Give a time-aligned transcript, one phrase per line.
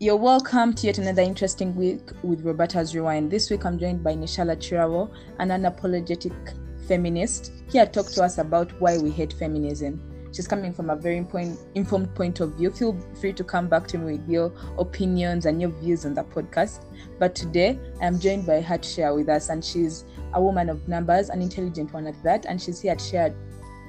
[0.00, 3.32] You're welcome to yet another interesting week with Roberta's Rewind.
[3.32, 6.54] This week I'm joined by Nishala Chirawo, an unapologetic
[6.86, 10.00] feminist, here to talk to us about why we hate feminism.
[10.32, 12.70] She's coming from a very point, informed point of view.
[12.70, 16.22] Feel free to come back to me with your opinions and your views on the
[16.22, 16.84] podcast.
[17.18, 20.86] But today I'm joined by her to share with us, and she's a woman of
[20.86, 23.34] numbers, an intelligent one at that, and she's here to share,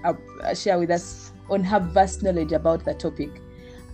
[0.04, 3.29] uh, share with us on her vast knowledge about the topic.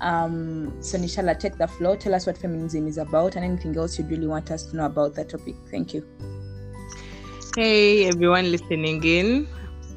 [0.05, 1.98] Um, so Nishala, take the floor.
[1.98, 4.86] Tell us what feminism is about and anything else you'd really want us to know
[4.86, 5.55] about the topic.
[5.72, 6.08] Thank you.
[7.58, 9.48] Hey everyone listening in.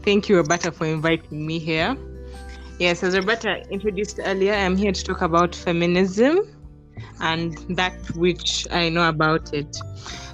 [0.04, 1.94] Thank you, Roberta, for inviting me here.
[2.78, 6.56] Yes, as Roberta introduced earlier, I'm here to talk about feminism
[7.20, 9.76] and that which I know about it.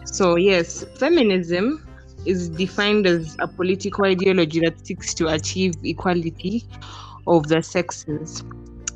[0.05, 1.85] So, yes, feminism
[2.27, 6.65] is defined as a political ideology that seeks to achieve equality
[7.27, 8.45] of the sexes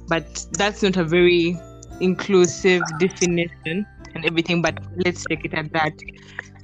[0.08, 1.60] but that's not a very
[2.00, 5.92] inclusive definition and everything but let's take it at that.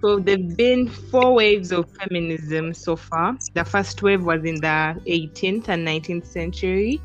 [0.01, 3.37] So there've been four waves of feminism so far.
[3.55, 7.01] The first wave was in the 18th and 19th century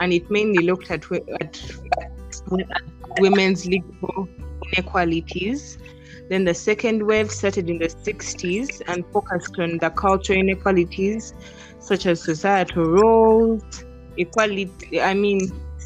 [0.00, 1.04] and it mainly looked at,
[1.40, 4.28] at, at women's legal
[4.72, 5.78] inequalities.
[6.28, 11.34] Then the second wave started in the 60s and focused on the cultural inequalities
[11.78, 13.84] such as societal roles
[14.18, 15.40] equality i mean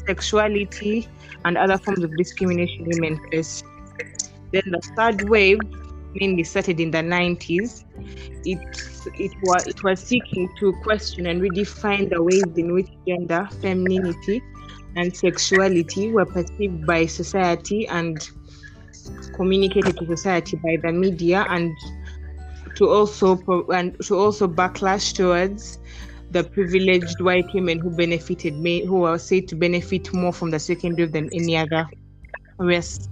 [0.07, 1.07] sexuality,
[1.45, 3.63] and other forms of discrimination women face.
[4.51, 5.59] Then the third wave,
[6.15, 7.83] mainly started in the 90s,
[8.45, 8.59] it,
[9.19, 14.41] it, was, it was seeking to question and redefine the ways in which gender, femininity,
[14.95, 18.29] and sexuality were perceived by society and
[19.35, 21.75] communicated to society by the media and
[22.75, 23.37] to also
[23.69, 25.79] and to also backlash towards
[26.37, 30.59] the privileged white women who benefited, me who are said to benefit more from the
[30.59, 31.89] second wave than any other
[32.59, 33.09] race.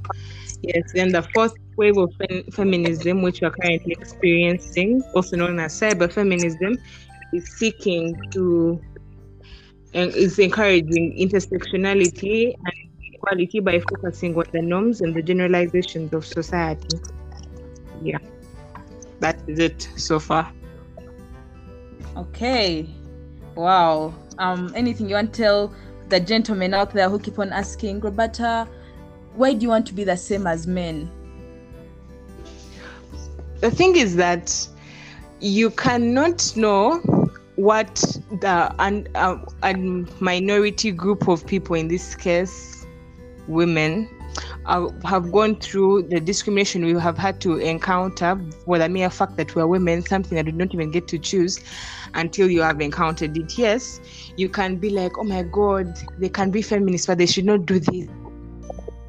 [0.62, 2.12] Yes, then the fourth wave of
[2.54, 6.78] feminism, which we are currently experiencing, also known as cyber feminism,
[7.34, 8.80] is seeking to
[9.96, 12.76] and is encouraging intersectionality and
[13.14, 17.00] equality by focusing on the norms and the generalizations of society.
[18.04, 18.20] Yeah,
[19.20, 20.52] that is it so far.
[22.18, 22.88] Okay,
[23.56, 24.14] Wow.
[24.38, 25.74] Um, anything you want to tell
[26.10, 28.68] the gentlemen out there who keep on asking, Roberta,
[29.36, 31.10] why do you want to be the same as men?
[33.62, 34.68] The thing is that
[35.40, 37.00] you cannot know
[37.56, 37.96] what
[38.42, 39.38] the and uh,
[40.20, 42.86] minority group of people in this case
[43.48, 44.10] women
[44.66, 49.38] uh, have gone through the discrimination we have had to encounter for the mere fact
[49.38, 51.64] that we're women something that we don't even get to choose
[52.16, 53.58] until you have encountered it.
[53.58, 54.00] Yes,
[54.38, 57.66] you can be like, oh my God, they can be feminists, but they should not
[57.66, 58.08] do this.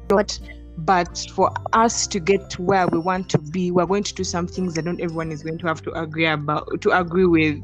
[0.07, 0.39] But
[0.79, 4.23] but for us to get to where we want to be, we're going to do
[4.23, 7.63] some things that not everyone is going to have to agree about to agree with,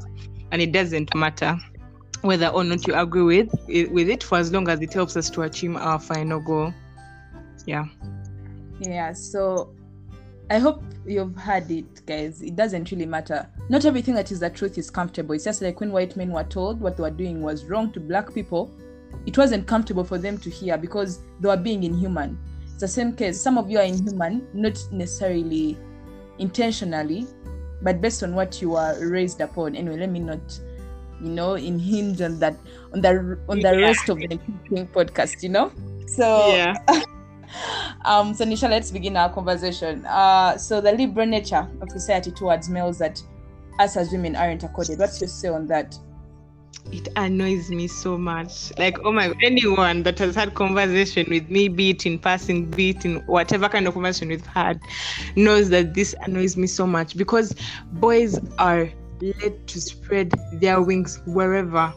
[0.50, 1.56] and it doesn't matter
[2.22, 3.52] whether or not you agree with
[3.90, 6.72] with it for as long as it helps us to achieve our final goal.
[7.66, 7.84] Yeah.
[8.80, 9.12] Yeah.
[9.12, 9.74] So
[10.50, 12.42] I hope you've heard it, guys.
[12.42, 13.48] It doesn't really matter.
[13.70, 15.34] Not everything that is the truth is comfortable.
[15.34, 18.00] It's just like when white men were told what they were doing was wrong to
[18.00, 18.70] black people,
[19.26, 22.38] it wasn't comfortable for them to hear because they were being inhuman.
[22.64, 23.40] It's the same case.
[23.40, 25.78] Some of you are inhuman, not necessarily
[26.38, 27.26] intentionally,
[27.80, 29.76] but based on what you were raised upon.
[29.76, 30.60] Anyway, let me not,
[31.22, 32.56] you know, in hinge on that
[32.92, 33.86] on the on the yeah.
[33.86, 34.38] rest of the
[34.92, 35.72] podcast, you know.
[36.06, 36.74] So yeah.
[38.04, 40.04] um, so Nisha, let's begin our conversation.
[40.06, 43.22] Uh, so the liberal nature of society towards males that
[43.78, 44.98] us as women aren't accorded.
[44.98, 45.98] What's your say on that?
[46.92, 48.76] It annoys me so much.
[48.78, 52.90] Like, oh my, anyone that has had conversation with me, be it in passing, be
[52.90, 54.80] it in whatever kind of conversation we've had,
[55.34, 57.54] knows that this annoys me so much because
[57.92, 58.90] boys are
[59.20, 61.92] led to spread their wings wherever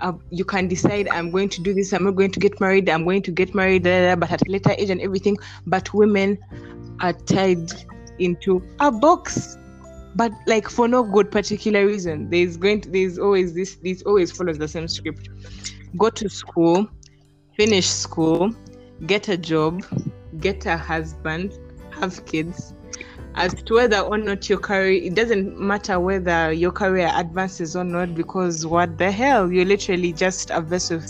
[0.00, 2.88] uh, you can decide i'm going to do this i'm not going to get married
[2.88, 5.36] i'm going to get married blah, blah, blah, but at a later age and everything.
[5.66, 6.38] But women
[7.00, 7.70] are tied
[8.18, 9.56] into a box.
[10.16, 12.30] But like for no good particular reason.
[12.30, 15.28] There's going to there's always this this always follows the same script.
[15.96, 16.88] Go to school
[17.60, 18.54] finish school
[19.06, 19.82] get a job
[20.38, 21.58] get a husband
[21.90, 22.72] have kids
[23.34, 27.84] as to whether or not your career it doesn't matter whether your career advances or
[27.84, 29.50] not because what the hell?
[29.52, 31.00] You're literally just a vessel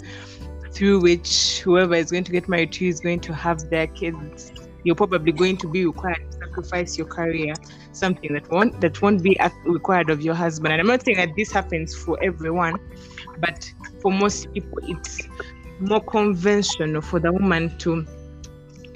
[0.73, 3.87] through which whoever is going to get married to you is going to have their
[3.87, 4.53] kids.
[4.85, 7.55] You're probably going to be required to sacrifice your career
[7.93, 10.73] something that won't that won't be required of your husband.
[10.73, 12.77] And i'm not saying that this happens for everyone
[13.39, 15.23] but for most people it's
[15.81, 18.07] more conventional for the woman to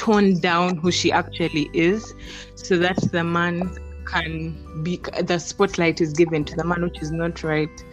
[0.04, 2.14] tone down who she actually is
[2.54, 3.74] so that the man
[4.04, 7.84] can be the spotlight is given to the man which is not right.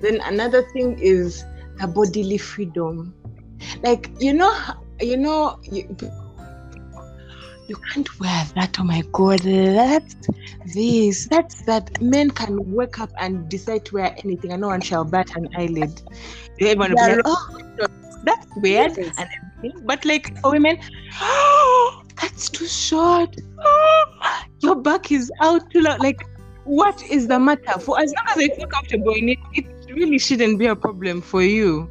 [0.00, 1.44] Then another thing is
[1.78, 3.14] the bodily freedom.
[3.82, 4.52] Like you know
[5.00, 5.96] you know you,
[7.68, 10.16] you can't wear that oh my god that's
[10.74, 12.02] this that's that.
[12.02, 15.48] Men can wake up and decide to wear anything and no one shall bat an
[15.56, 16.02] eyelid.
[16.60, 17.86] Everyone will be like oh
[18.24, 20.78] that's weird and everything but like for women
[21.20, 23.34] oh that's too short.
[23.64, 24.04] Oh,
[24.60, 25.98] your back is out too long.
[25.98, 26.20] Like
[26.64, 27.78] what is the matter?
[27.80, 31.20] For as long as I feel comfortable in it it really shouldn't be a problem
[31.22, 31.88] for you.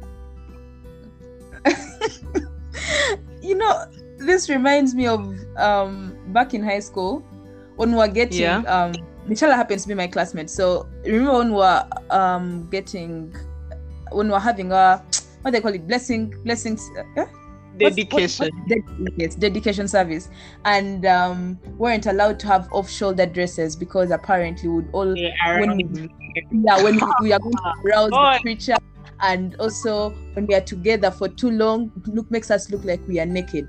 [3.42, 3.84] You know,
[4.18, 7.24] this reminds me of um back in high school
[7.76, 8.58] when we were getting Yeah.
[8.68, 8.92] um
[9.26, 10.50] Michelle happens to be my classmate.
[10.50, 13.34] So remember when we were um getting
[14.12, 15.02] when we were having a
[15.42, 17.26] what they call it blessing blessings uh, eh?
[17.78, 20.28] Dedication what's- ded- yes, dedication service,
[20.64, 26.10] and um, weren't allowed to have off-shoulder dresses because apparently would all Yeah, when we,
[26.50, 28.34] yeah when we, we are going to arouse Oh.
[28.34, 28.76] the preacher,
[29.20, 33.18] and also when we are together for too long, look makes us look like we
[33.20, 33.66] are naked.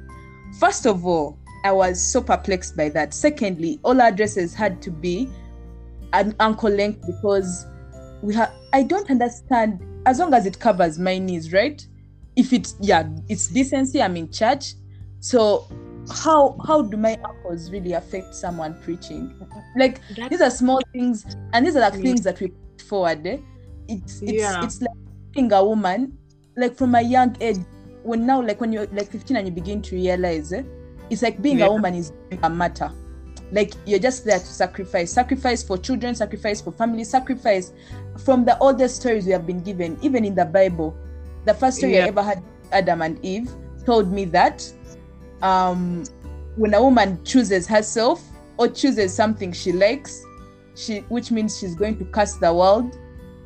[0.59, 3.13] First of all, I was so perplexed by that.
[3.13, 5.29] Secondly, all our dresses had to be
[6.11, 7.65] an ankle length because
[8.21, 8.51] we have.
[8.73, 11.85] I don't understand as long as it covers my knees, right?
[12.35, 14.01] If it's yeah, it's decency.
[14.01, 14.73] I'm in church,
[15.19, 15.67] so
[16.23, 19.33] how how do my apples really affect someone preaching?
[19.77, 22.03] Like these are small things, and these are the Yeah.
[22.03, 23.25] things that we put forward.
[23.27, 23.37] Eh?
[23.87, 24.63] It's it's Yeah.
[24.63, 24.97] it's like
[25.33, 26.17] being a woman,
[26.57, 27.57] like from a young age.
[28.03, 30.63] When now, like when you're like 15 and you begin to realize, eh,
[31.09, 31.67] it's like being Yeah.
[31.67, 32.91] a woman is a matter.
[33.51, 37.73] Like you're just there to sacrifice, sacrifice for children, sacrifice for family, sacrifice
[38.23, 40.95] from the oldest stories we have been given, even in the Bible.
[41.45, 43.51] The first story I ever had, Adam and Eve,
[43.85, 44.71] told me that
[45.41, 46.03] um,
[46.55, 48.23] when a woman chooses herself
[48.57, 50.23] or chooses something she likes,
[50.75, 52.97] she which means she's going to curse the world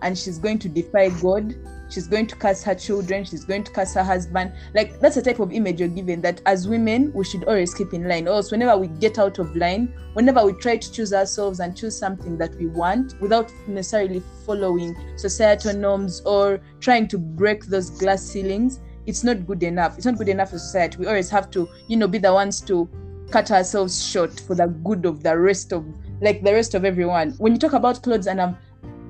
[0.02, 1.56] and she's going to defy God.
[1.90, 3.24] She's going to curse her children.
[3.26, 4.54] She's going to curse her husband.
[4.74, 7.94] Like that's the type of image you're given that as women we should always keep
[7.94, 8.28] in line.
[8.28, 11.98] Or whenever we get out of line, whenever we try to choose ourselves and choose
[11.98, 18.24] something that we want without necessarily following societal norms or trying to break those glass
[18.24, 19.98] ceilings, it's not good enough.
[19.98, 20.98] It's not good enough for society.
[20.98, 22.90] We always have to, you know, be the ones to
[23.32, 25.86] cut ourselves short for the good of the rest of
[26.22, 27.32] like the rest of everyone.
[27.32, 28.58] When you talk about clothes and I'm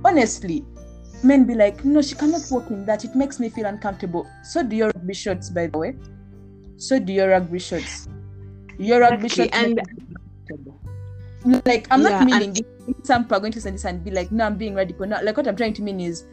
[0.04, 0.66] honestly,
[1.25, 3.04] men be like, no, she cannot walk in that.
[3.04, 4.27] It makes me feel uncomfortable.
[4.44, 5.95] So do your rugby shorts, by the way.
[6.77, 8.07] So do your rugby shorts.
[8.77, 9.81] Your rugby Exactly, shorts and-
[11.45, 12.63] me like I'm Yeah, not and- meaning this.
[13.04, 15.06] some people are going to to this and be like, no, I'm being radical.
[15.06, 16.24] No, like what I'm trying to mean is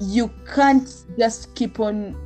[0.00, 0.88] you can't
[1.18, 2.16] just keep on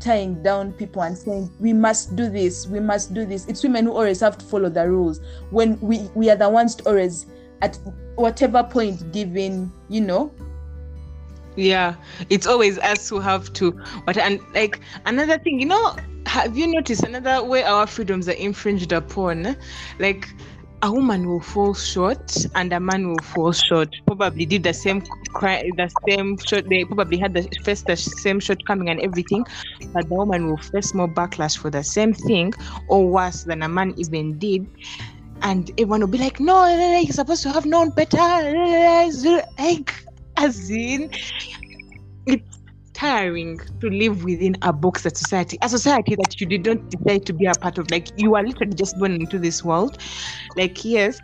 [0.00, 3.86] tying down people and saying we must do this we must do this it's women
[3.86, 5.20] who always have to follow the rules
[5.50, 7.26] when we we are the ones to always
[7.62, 7.76] at
[8.14, 10.30] whatever point given you know
[11.58, 11.96] yeah.
[12.30, 13.72] It's always us who have to
[14.06, 15.96] but and like another thing you know
[16.26, 19.56] have you noticed another way our freedoms are infringed upon?
[19.98, 20.28] Like
[20.82, 23.88] a woman will fall short and a man will fall short.
[24.06, 25.02] Probably did the same
[25.32, 29.44] crime the same short they probably had the first the same shortcoming and everything
[29.92, 32.52] but the woman will face more backlash for the same thing
[32.88, 34.66] or worse than a man even did.
[35.42, 36.66] And everyone will be like no
[37.00, 38.18] you're supposed to have known better.
[39.58, 39.92] Like
[40.38, 41.10] as in
[42.28, 42.58] it's
[42.92, 47.24] tiring to live within a box that society a society that you did not decide
[47.26, 47.90] to be a part of.
[47.90, 49.98] Like you are literally just born into this world.
[50.56, 51.18] Like yes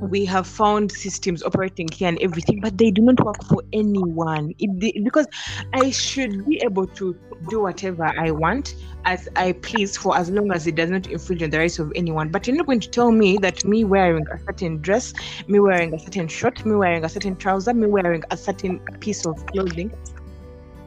[0.00, 4.54] we have found systems operating here and everything but they do not work for anyone
[4.58, 5.26] it, because
[5.72, 7.18] i should be able to
[7.48, 11.42] do whatever i want as i please for as long as it does not infringe
[11.42, 14.24] on the rights of anyone but you're not going to tell me that me wearing
[14.32, 15.12] a certain dress
[15.48, 19.26] me wearing a certain shirt me wearing a certain trouser me wearing a certain piece
[19.26, 19.90] of clothing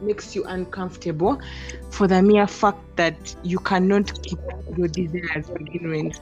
[0.04, 1.40] makes you uncomfortable
[1.90, 4.40] for the mere fact that you cannot keep
[4.78, 6.20] your desires to begin with.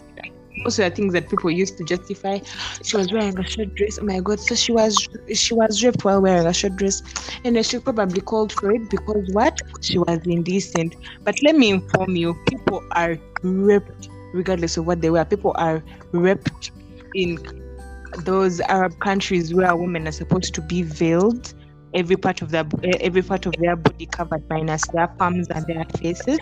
[0.66, 2.40] Also, the things that people used to justify.
[2.84, 4.00] She was wearing a short dress.
[4.02, 4.40] Oh my god!
[4.40, 7.02] So she was she was raped while wearing a short dress,
[7.44, 9.60] and she probably called for it because what?
[9.82, 10.96] She was indecent.
[11.24, 15.26] But let me inform you: people are raped regardless of what they wear.
[15.26, 16.72] People are raped
[17.16, 17.40] in
[18.26, 21.54] those Arab countries where women are supposed to be veiled
[21.94, 22.66] every part of their
[23.02, 26.40] every part of their body covered minus their palms and their faces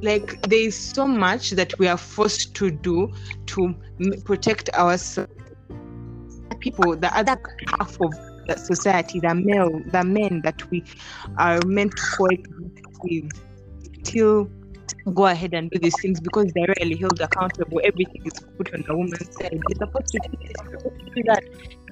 [0.00, 3.12] like there is so much that we are forced to do
[3.46, 3.74] to
[4.24, 5.30] protect ourselves
[6.60, 7.38] people the other
[7.78, 8.12] half of
[8.46, 10.82] the society the male the men that we
[11.36, 13.30] are meant to coexist with
[14.04, 14.48] till
[15.12, 17.80] go ahead and do these things because they're really held accountable.
[17.84, 19.52] Everything is put on the woman's side.
[19.52, 21.44] You're supposed to do this, you're supposed to do that.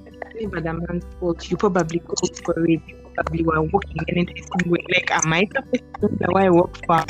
[0.05, 1.49] It's never the man's fault.
[1.49, 2.81] You probably go for it.
[2.87, 4.85] You probably were walking in an interesting way.
[4.89, 7.05] Like, am I supposed to do why I walk for?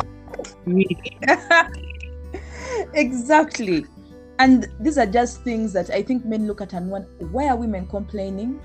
[0.65, 1.17] Really?
[2.93, 3.85] exactly.
[4.39, 7.55] And these are just things that I think men look at and wonder why are
[7.55, 8.59] women complaining?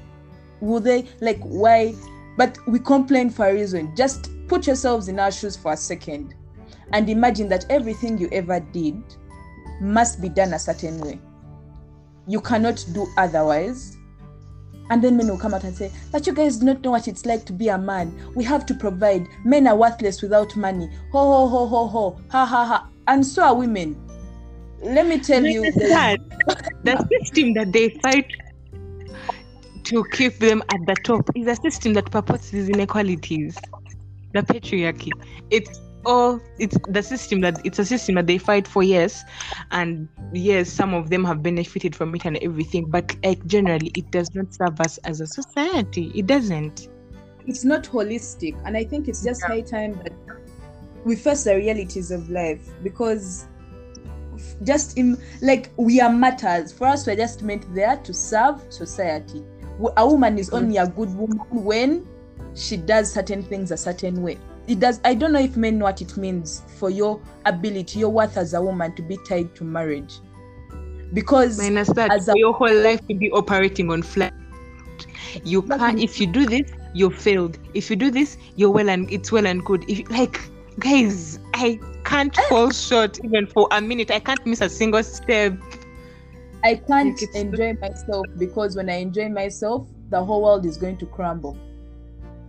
[0.61, 1.95] Will they like why?
[2.37, 3.95] But we complain for a reason.
[3.95, 6.35] Just put yourselves in our shoes for a second
[6.93, 9.03] and imagine that everything you ever did
[9.81, 11.21] must be done a certain way.
[12.27, 13.98] You cannot do otherwise.
[14.91, 17.09] And then men will come out and say, But you guys do not know what
[17.09, 18.33] it's like to be a man.
[18.35, 19.27] We have to provide.
[19.45, 20.89] Men are worthless without money.
[21.13, 22.21] Ho, ho, ho, ho, ho.
[22.31, 22.89] Ha, ha, ha.
[23.07, 23.97] And so are women.
[24.83, 25.65] Let me tell you.
[25.65, 26.21] Understand?
[26.85, 28.31] the system that they fight
[29.85, 33.57] to keep them at the top is a system that purports these inequalities.
[34.33, 35.11] The patriarchy.
[35.51, 39.23] It's all it's the system that it's a system that they fight for, yes.
[39.71, 44.11] And yes, some of them have benefited from it and everything, but like generally it
[44.11, 46.13] does not serve us as a society.
[46.15, 46.89] It doesn't.
[47.47, 48.61] It's not holistic.
[48.65, 50.13] And I think it's just high time that
[51.05, 53.47] we face the realities of life because
[54.63, 59.43] just in like we are matters for us we're just meant there to serve society
[59.97, 62.07] a woman is only a good woman when
[62.55, 65.87] she does certain things a certain way it does i don't know if men know
[65.87, 69.65] what it means for your ability your worth as a woman to be tied to
[69.65, 70.21] marriage.
[71.15, 74.35] Because minus that as a, your whole life to be operating on flat.
[75.43, 77.59] You can't if you do this you're failed.
[77.75, 79.89] If you do this you're well and it's well and good.
[79.89, 80.39] If like
[80.79, 82.49] guys i can't eh.
[82.49, 84.11] fall short even for a minute.
[84.11, 85.55] I can't miss a single step.
[86.63, 91.07] I can't enjoy myself because when i enjoy myself the whole world is going to
[91.07, 91.57] crumble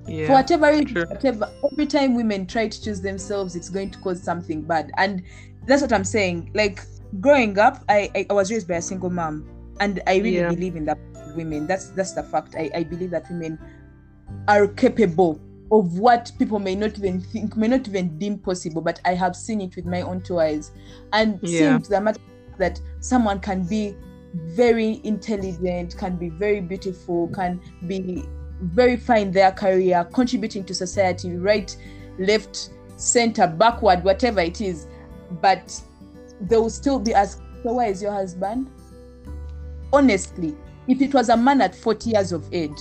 [0.10, 4.00] yeah for whatever reason, whatever every time women try to choose themselves it's going to
[4.00, 4.92] cause something bad.
[4.98, 5.24] And
[5.66, 6.52] that's what i'm saying.
[6.54, 6.82] Like
[7.20, 9.46] growing up i i, I was raised by a single mom
[9.80, 10.50] and i really Yeah.
[10.50, 10.98] believe in that
[11.36, 11.68] women.
[11.68, 12.56] That's that's the fact.
[12.58, 13.60] I, I believe that women
[14.48, 15.40] are capable
[15.72, 19.36] of what people may not even think may not even deem possible but i have
[19.36, 20.72] seen it with my own two eyes.
[21.14, 21.60] And Yeah.
[21.60, 22.20] seeing to the matter
[22.58, 23.96] that someone can be
[24.34, 28.24] very intelligent can be very beautiful can be
[28.62, 31.76] very in their career contributing to society right
[32.18, 34.88] left center backward whatever it is.
[35.42, 35.80] But
[36.42, 38.70] they will still be asked so where is your husband?
[39.92, 40.56] Honestly
[40.90, 42.78] if it was a man at 40 years of age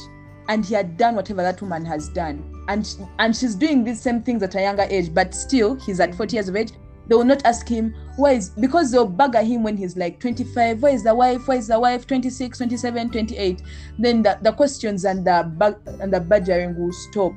[0.49, 4.23] and he had done whatever that woman has done and and she's doing these same
[4.23, 6.73] things at a younger age but still he's at 40 years of age
[7.09, 10.21] they will not ask him why is because they'll bug at him when he's like
[10.21, 11.47] 25 where is the wife?
[11.49, 12.07] Where is the wife?
[12.07, 13.63] 26 27 28
[13.99, 17.33] then the, the questions and the bug and the badgering will stop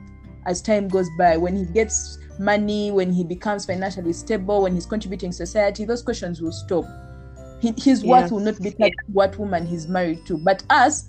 [0.46, 1.38] as time goes by.
[1.38, 6.42] When he gets money when he becomes financially stable when he's contributing society those questions
[6.42, 6.86] will stop.
[7.62, 10.38] He- his worth will not be to what woman he's married to.
[10.38, 11.06] But us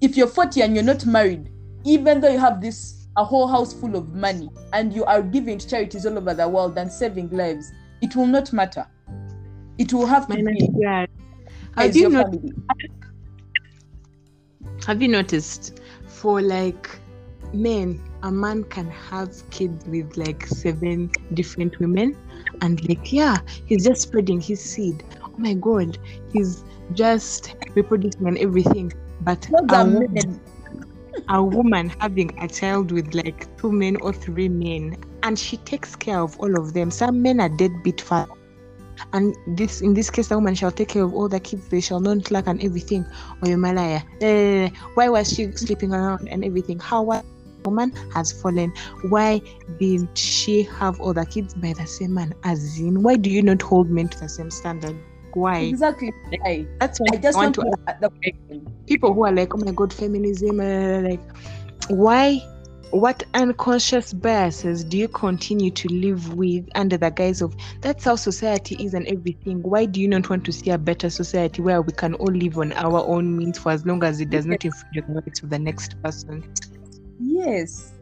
[0.00, 1.50] if you're 40 and you're not married
[1.84, 5.58] even though you have this a whole house full of money and you are giving
[5.58, 8.86] to charities all over the world and saving lives it will not matter
[9.80, 10.84] it will have to Minus be.
[11.76, 12.34] Have you, not,
[14.86, 16.90] have you noticed for like
[17.54, 22.14] men, a man can have kids with like seven different women,
[22.60, 25.02] and like, yeah, he's just spreading his seed.
[25.24, 25.96] Oh my god,
[26.30, 28.92] he's just reproducing and everything.
[29.22, 30.40] But Those are men.
[31.28, 35.94] A woman having a child with like two men or three men, and she takes
[35.96, 36.90] care of all of them.
[36.90, 38.36] Some men are deadbeat fathers.
[39.12, 41.68] And this, in this case, the woman shall take care of all the kids.
[41.68, 43.06] They shall not lack and everything.
[43.42, 44.02] Or you malaya.
[44.20, 46.78] Eh, why was she sleeping around and everything?
[46.78, 47.24] How was
[47.64, 48.72] woman has fallen?
[49.08, 49.40] Why
[49.78, 52.34] didn't she have other kids by the same man?
[52.44, 54.96] As in, why do you not hold men to the same standard?
[55.34, 55.60] Why?
[55.60, 58.10] exactly why That's why i just want, to to ask the
[58.86, 61.20] people who are like, oh my god, feminism, uh, like,
[61.88, 62.40] why?
[62.90, 68.16] What unconscious biases do you continue to live with under the guise of that's how
[68.16, 69.62] society is and everything?
[69.62, 72.58] Why do you not want to see a better society where we can all live
[72.58, 75.40] on our own means for as long as it does not infringe on the rights
[75.40, 76.52] of the next person?
[77.20, 77.92] yes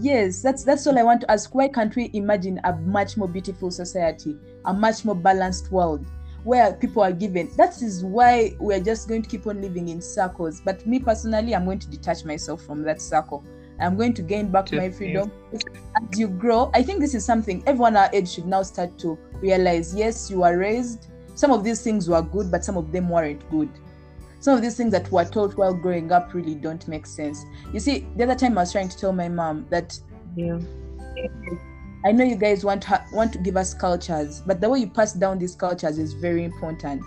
[0.00, 3.28] yes that's that's all i want to ask why can't we imagine a much more
[3.28, 6.04] beautiful society a much more balanced world
[6.46, 10.00] where people are given that is why we're just going to keep on living in
[10.00, 10.62] circles.
[10.64, 13.44] But me personally i'm going to detach myself from that circle.
[13.80, 15.30] I'm going to gain back my freedom.
[15.52, 19.18] As you grow i think this is something everyone our age should now start to
[19.42, 19.94] realize.
[19.94, 21.08] Yes you are raised.
[21.34, 23.68] Some of these things were good but some of them weren't good.
[24.38, 27.44] Some of these things that were taught while growing up really don't make sense.
[27.72, 29.98] You see the other time i was trying to tell my mom that
[30.36, 30.60] Yeah.
[32.06, 34.86] I know you guys want ha- want to give us cultures, but the way you
[34.88, 37.02] pass down these cultures is very important.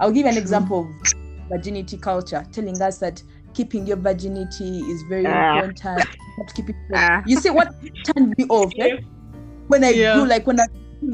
[0.00, 0.40] I'll give an True.
[0.40, 3.22] example of virginity culture, telling us that
[3.52, 5.58] keeping your virginity is very Ah.
[5.58, 6.06] important.
[6.08, 6.76] You have to keep it.
[6.94, 7.22] Ah.
[7.26, 7.74] You see what
[8.04, 8.96] turned me off eh?
[9.68, 10.14] when I Yeah.
[10.14, 10.64] do like when I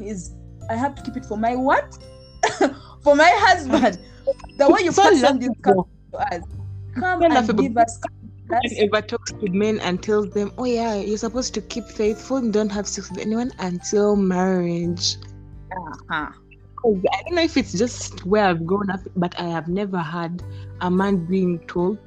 [0.04, 0.36] is
[0.70, 1.98] I have to keep it for my what?
[3.02, 3.98] for my husband.
[4.58, 6.42] The way you pass on this culture to us,
[6.94, 7.98] come and give us.
[8.50, 12.38] No ever talks to men and tells them, "Oh yeah, you're supposed to keep faithful
[12.38, 15.16] and don't have sex with anyone until marriage."
[15.76, 16.32] Uh-huh.
[16.84, 20.42] I don't know if it's just where I've grown up, but I have never had
[20.80, 21.98] a man being told,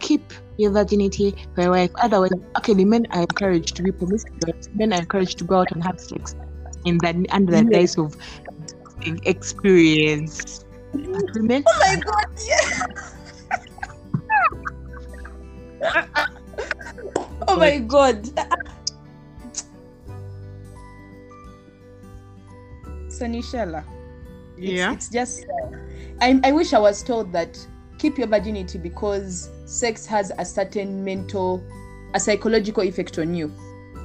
[0.00, 4.68] "Keep your virginity for your wife." Otherwise, okay, the men are encouraged to be promiscuous.
[4.74, 6.34] Men are encouraged to go out and have sex
[6.84, 8.16] in that under the guise of
[9.24, 10.64] experience.
[10.92, 12.86] Women, Oh my god, yeah.
[17.48, 18.24] Oh my god.
[23.08, 23.84] Sanishela.
[24.58, 25.76] It's, yeah, it's just uh,
[26.20, 27.58] I, I wish I was told that
[27.98, 31.62] keep your virginity because sex has a certain mental
[32.14, 33.52] a psychological effect on you.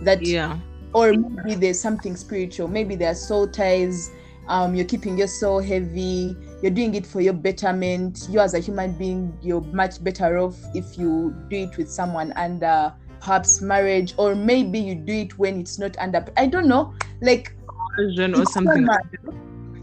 [0.04, 0.58] That yeah.
[0.94, 4.10] or maybe there's something spiritual maybe there are soul ties
[4.48, 8.60] um, you're keeping your soul heavy you're doing it for your betterment you as a
[8.60, 14.14] human being you're much better off if you do it with someone under perhaps marriage
[14.18, 17.56] or maybe you do it when it's not under i don't know like
[17.96, 18.86] Version or it's so something.
[18.86, 19.04] much.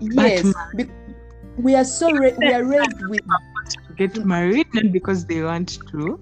[0.00, 0.52] yes
[1.56, 3.20] we are so ra- we are raised with
[3.96, 6.20] get married not because they want to.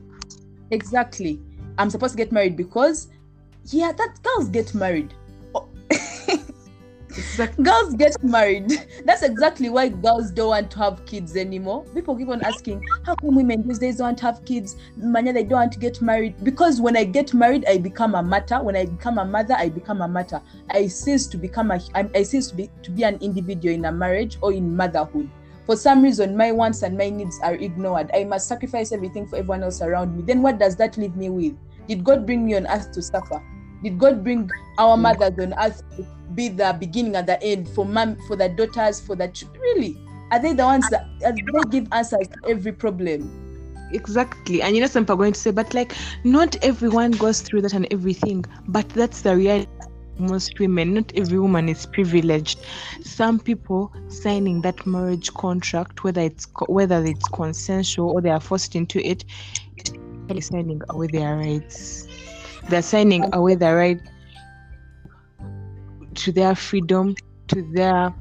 [0.70, 1.40] exactly
[1.78, 3.08] i'm supposed to get married because
[3.66, 5.12] yeah that girls get married
[7.16, 7.64] Exactly.
[7.64, 8.70] girls get married.
[9.04, 11.84] That's exactly why girls don't want to have kids anymore.
[11.94, 14.76] People keep on asking, how come women these days don't have kids?
[14.96, 16.34] Manya, they don't want to get married.
[16.44, 18.62] Because when I get married, I become a matter.
[18.62, 20.40] When I become a mother, I become a matter.
[20.70, 23.92] I cease to become a I, cease to be to be an individual in a
[23.92, 25.28] marriage or in motherhood.
[25.64, 28.10] For some reason, my wants and my needs are ignored.
[28.14, 30.22] I must sacrifice everything for everyone else around me.
[30.22, 31.56] Then what does that leave me with?
[31.88, 33.42] Did God bring me on earth to suffer?
[33.82, 35.02] Did God bring our Mm.
[35.02, 39.00] mothers on earth to be the beginning and the end for mom, for the daughters,
[39.00, 39.96] for the ch- really?
[40.32, 43.30] Are they the ones that they give answers to every problem?
[43.92, 44.62] Exactly.
[44.62, 47.62] And you know, some people are going to say, but like, not everyone goes through
[47.62, 48.44] that and everything.
[48.66, 49.68] But that's the reality.
[50.18, 52.58] Most women, not every woman is privileged.
[53.02, 58.74] Some people signing that marriage contract, whether it's whether it's consensual or they are forced
[58.74, 59.24] into it,
[60.40, 62.08] signing away their rights.
[62.68, 64.00] They're signing away the right
[66.14, 67.14] to their freedom,
[67.48, 68.12] to their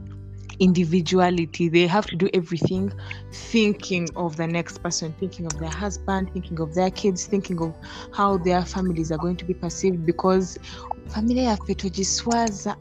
[0.60, 1.70] individuality.
[1.70, 2.94] They have to do everything
[3.32, 7.76] thinking of the next person, thinking of their husband, thinking of their kids, thinking of
[8.14, 10.58] how their families are going to be perceived because
[11.10, 12.76] familia petojiswaza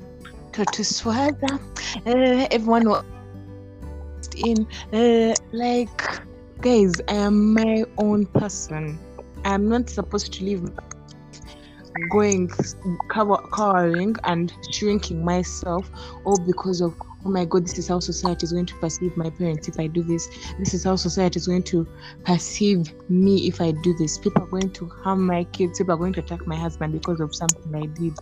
[0.52, 1.58] totuswaza
[2.06, 3.04] uh, everyone was
[4.36, 6.02] in uh, like
[6.60, 8.98] guys i am my own person
[9.44, 10.62] i'm not supposed to live
[12.10, 12.50] going
[13.10, 15.88] cowering and shrinking myself
[16.24, 19.30] all because of oh my god this is how society is going to perceive my
[19.30, 20.28] parents if i do this.
[20.58, 21.86] This is how society is going to
[22.24, 24.18] perceive me if i do this.
[24.18, 25.78] People are going to harm my kids.
[25.78, 28.14] People are going to attack my husband because of something i did.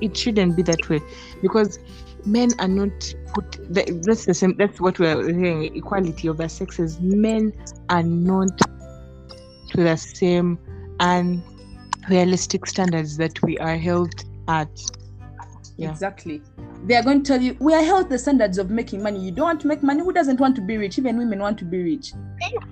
[0.00, 1.00] It shouldn't be that way
[1.42, 1.78] because
[2.24, 7.00] men are not put that's the same that's what we're saying equality of the sexes
[7.00, 7.52] men
[7.88, 8.48] are not
[9.68, 10.58] to the same
[11.00, 11.42] and
[12.10, 14.68] realistic standards that we are held at
[15.76, 15.90] Yeah.
[15.90, 16.42] Exactly.
[16.86, 19.18] They are going to tell you we are held the standards of making money.
[19.18, 20.02] You don't want to make money.
[20.02, 20.98] Who doesn't want to be rich?
[20.98, 22.12] Even women want to be rich.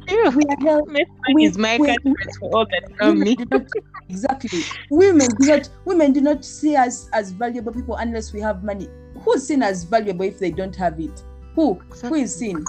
[0.09, 3.37] Yeah, We are held Money is my catchphrase for all that me.
[3.51, 3.67] not,
[4.09, 8.65] exactly women do not women do not see us as valuable people unless we have
[8.65, 8.89] money
[9.21, 11.23] who's seen as valuable if they don't have it
[11.55, 12.65] who who is seen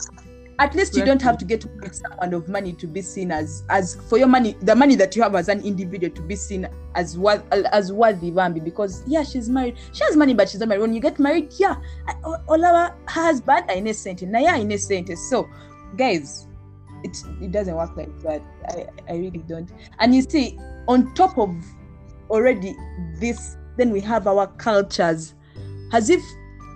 [0.59, 3.63] at least you don't have to get with someone of money to be seen as
[3.69, 6.67] as for your money the money that you have as an individual to be seen
[6.95, 9.77] as what as worthy Bambi because yeah she's married.
[9.93, 10.81] She has money but she's not married.
[10.81, 11.75] When you get married yeah
[12.23, 15.17] all our husband are innocent yeah innocent.
[15.17, 15.49] So
[15.95, 16.47] guys
[17.03, 18.41] it it doesn't work like that.
[18.67, 19.71] I i really don't.
[19.99, 21.55] And you see on top of
[22.29, 22.75] already
[23.15, 25.35] this then we have our cultures.
[25.93, 26.21] As if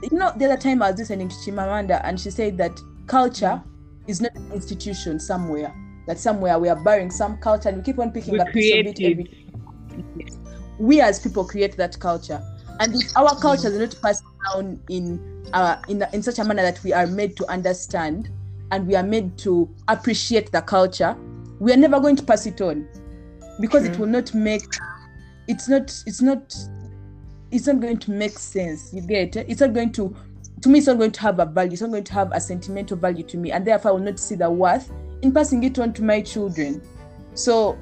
[0.10, 3.64] you know the other time i was listening to chimamanda and she said that culture
[4.08, 5.74] is not an institution somewhere
[6.08, 8.74] that somewhere we are borrowing some culture and we keep on picking We a piece
[8.74, 9.48] of it every
[10.80, 12.42] we as people create that culture
[12.80, 16.64] and if our culture is not passed down in uh, in, in such a manner
[16.64, 18.30] that we are made to understand
[18.72, 21.16] and we are made to appreciate the culture
[21.60, 22.88] we are never going to pass it on
[23.62, 24.64] because it will not make
[25.48, 26.54] it's not it's not
[27.54, 28.92] it's not going to make sense.
[28.92, 29.46] You get it?
[29.48, 30.16] It's not going to
[30.64, 31.74] to me it's not going to have a value.
[31.74, 34.18] It's not going to have a sentimental value to me, and therefore I will not
[34.18, 34.90] see the worth
[35.22, 36.82] in passing it on to my children.
[37.34, 37.78] So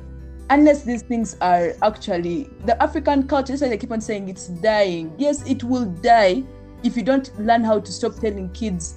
[0.49, 4.47] unless these things are actually the African culture, that's why they keep on saying it's
[4.47, 5.13] dying.
[5.19, 6.43] Yes, it will die
[6.83, 8.95] if you don't learn how to stop telling kids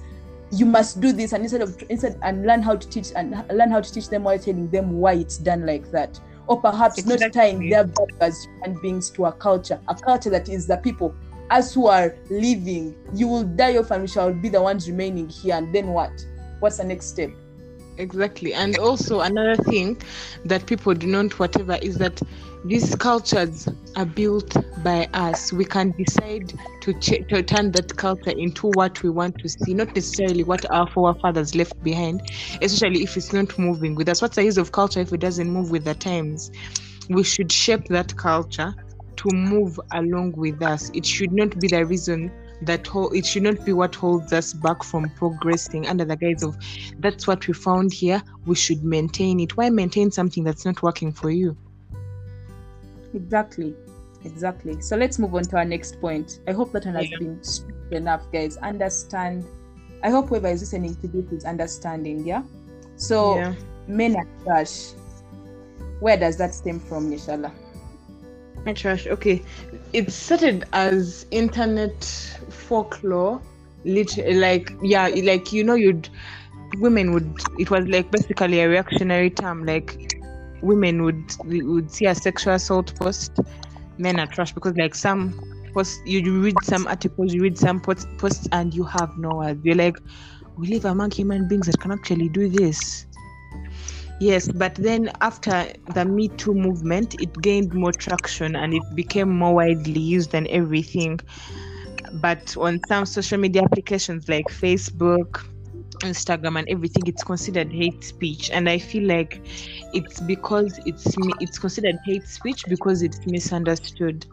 [0.51, 3.69] you must do this and instead of instead and learn how to teach and learn
[3.69, 7.19] how to teach them while telling them why it's done like that or perhaps not
[7.33, 11.15] tying their value as human beings to a culture a culture that is the people
[11.49, 15.29] us who are living you will die off and we shall be the ones remaining
[15.29, 16.11] here and then what
[16.59, 17.29] what's the next step
[17.97, 18.53] Exactly.
[18.53, 20.01] And also another thing
[20.45, 22.21] that people do not whatever is that
[22.65, 25.53] these cultures are built by us.
[25.53, 29.73] We can decide to ch- to turn that culture into what we want to see,
[29.73, 32.21] not necessarily what our forefathers left behind,
[32.61, 34.21] especially if it's not moving with us.
[34.21, 36.51] What's the use of culture if it doesn't move with the times?
[37.09, 38.73] We should shape that culture
[39.17, 40.89] to move along with us.
[40.93, 44.53] It should not be the reason that ho- it should not be what holds us
[44.53, 46.55] back from progressing under the guise of
[46.99, 49.57] that's what we found here we should maintain it.
[49.57, 51.57] Why maintain something that's not working for you?
[53.13, 53.75] Exactly.
[54.23, 54.81] Exactly.
[54.81, 56.39] So let's move on to our next point.
[56.47, 57.17] I hope that one has Yeah.
[57.19, 57.41] been
[57.91, 58.57] enough guys.
[58.57, 59.45] Understand.
[60.03, 62.43] I hope whoever is listening to this is understanding yeah?
[62.95, 63.53] So yeah.
[63.87, 64.93] men are trash.
[65.99, 67.51] Where does that stem from nishala
[68.73, 69.07] trash.
[69.07, 69.43] Okay.
[69.93, 72.03] It started as internet
[72.49, 73.41] folklore
[73.83, 76.09] lit- like yeah like you know you'd
[76.77, 80.15] women would it was like basically a reactionary term like
[80.61, 83.39] women would would see a sexual assault post.
[83.97, 85.39] Men are trash because like some
[85.73, 89.59] post you read some articles you read some posts, posts and you have no words
[89.63, 89.97] you're like
[90.57, 93.05] we live among human beings that can actually do this
[94.19, 99.29] Yes, but then after the Me Too movement, it gained more traction and it became
[99.29, 101.19] more widely used than everything.
[102.13, 105.45] But on some social media applications like Facebook,
[106.01, 108.49] Instagram, and everything, it's considered hate speech.
[108.51, 109.41] And I feel like
[109.93, 114.25] it's because it's it's considered hate speech because it's misunderstood.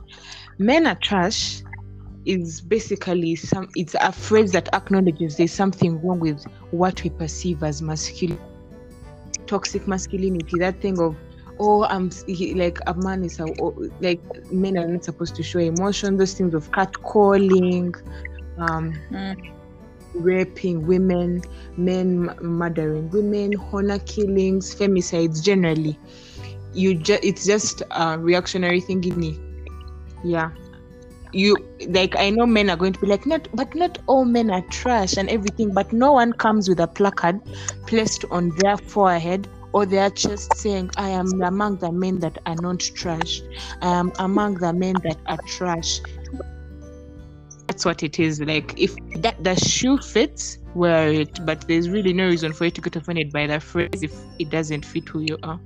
[0.59, 1.63] Men are trash
[2.25, 7.65] is basically some it's a phrase that acknowledges there's something wrong with what we perceive
[7.65, 8.39] as masculine
[9.53, 11.17] toxic masculinity that thing of
[11.59, 15.43] oh i'm he, like a man is a, oh, like men are not supposed to
[15.43, 17.95] show emotion those things of catcalling
[18.59, 19.37] um Mm.
[20.15, 21.43] raping women
[21.77, 25.99] men m- murdering women honor killings femicides generally.
[26.73, 29.41] You just it's just a reactionary thing in me.
[30.25, 30.51] Yeah
[31.33, 31.57] you
[31.89, 34.63] like i know men are going to be like not but not all men are
[34.69, 37.41] trash and everything but no one comes with a placard
[37.87, 42.57] placed on their forehead or their chest saying i am among the men that are
[42.57, 43.41] not trash
[43.81, 46.01] i am among the men that are trash
[47.67, 52.13] that's what it is like if that the shoe fits wear it but there's really
[52.13, 55.21] no reason for you to get offended by that phrase if it doesn't fit who
[55.21, 55.59] you are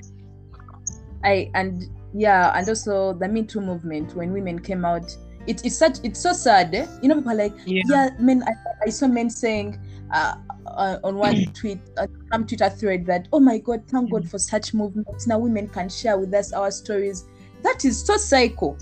[1.25, 5.15] I and yeah, and also the Me Too movement when women came out.
[5.47, 6.75] It, it's such it's so sad.
[6.75, 6.87] Eh?
[7.03, 7.83] You know, people are like, Yeah.
[7.87, 8.43] yeah, men.
[8.43, 8.53] I,
[8.87, 9.79] I saw men saying
[10.13, 14.29] uh, uh, on one tweet, uh, some Twitter thread that, oh my God, thank God
[14.29, 15.27] for such movements.
[15.27, 17.25] Now women can share with us our stories.
[17.63, 18.77] That is so psycho.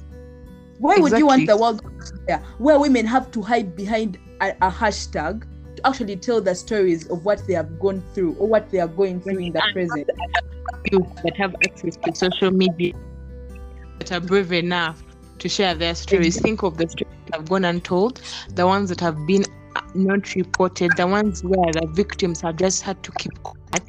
[0.79, 1.83] Why would you want the world
[2.59, 5.46] where women have to hide behind a, a hashtag
[5.77, 8.88] to actually tell the stories of what they have gone through or what they are
[8.88, 10.11] going through in the present?
[10.90, 12.92] youth that have access to social media
[13.98, 15.03] that are brave enough
[15.44, 16.40] to share their stories.
[16.40, 19.44] Think of the stories that have gone untold, the ones that have been
[19.94, 23.85] not reported, the ones where the victims have just had to keep quiet,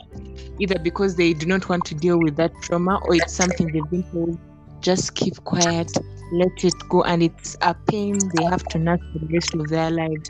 [0.60, 3.90] either because they do not want to deal with that trauma or it's something they've
[3.90, 4.38] been told.
[4.82, 5.90] Just keep quiet,
[6.34, 9.70] let it go, and it's a pain they have to nurse for the rest of
[9.70, 10.30] their lives.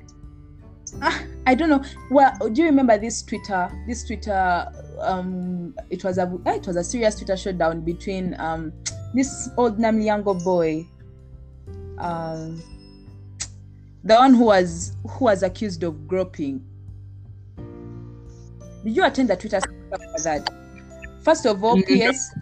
[1.47, 1.83] I don't know.
[2.11, 3.71] Well, do you remember this Twitter?
[3.88, 4.67] This Twitter,
[5.01, 8.71] um, it was a eh, it was a serious Twitter showdown between um
[9.15, 10.85] this old Namilyango boy,
[11.97, 12.62] um,
[14.03, 16.63] the one who was who was accused of groping.
[18.84, 20.49] Did you attend the Twitter for that?
[21.23, 21.88] First of all, Mhm.
[21.88, 22.36] P.S.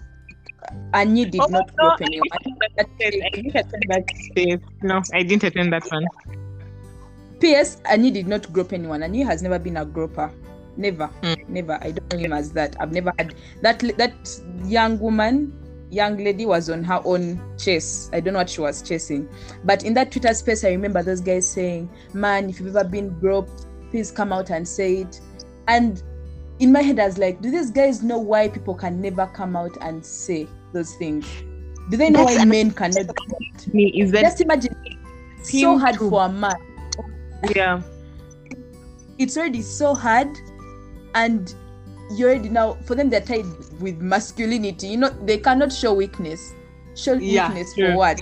[0.93, 2.27] Anyi did Oh, not no, grope I anyone.
[2.31, 4.05] I didn't attend that.
[4.83, 6.05] No, I didn't attend that one.
[7.39, 7.77] P.S.
[7.85, 9.01] Anyi did not grope anyone.
[9.01, 10.31] Anyi has never been a groper.
[10.75, 11.47] Never, Mm.
[11.49, 11.77] never.
[11.81, 12.75] I don't know him as that.
[12.79, 13.79] I've never had that.
[13.97, 14.13] That
[14.65, 15.53] young woman,
[15.93, 18.09] young lady, was on her own chase.
[18.11, 19.29] I don't know what she was chasing.
[19.63, 23.17] But in that Twitter space, I remember those guys saying, "Man, if you've ever been
[23.19, 25.21] groped, please come out and say it."
[25.67, 26.01] And
[26.59, 29.55] in my head, I was like, "Do these guys know why people can never come
[29.55, 31.25] out and say those things?
[31.89, 33.15] Do they know That's why men cannot?"
[33.73, 34.75] Me is that Just imagine
[35.43, 36.09] so Him hard too.
[36.09, 36.55] for a man.
[37.55, 37.81] Yeah.
[39.17, 40.29] It's already so hard,
[41.13, 41.53] and
[42.11, 43.45] you already now for them they're tied
[43.79, 44.87] with masculinity.
[44.87, 46.53] You know they cannot show weakness.
[46.95, 47.91] Show Yeah, weakness true.
[47.91, 48.21] for what?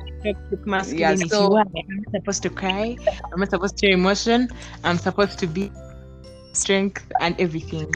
[0.66, 1.28] Masculinity.
[1.30, 1.62] so- Why?
[1.62, 2.98] I'm not supposed to cry.
[3.34, 4.50] I'm not supposed to show emotion.
[4.84, 5.72] I'm supposed to be
[6.54, 7.92] strength and everything.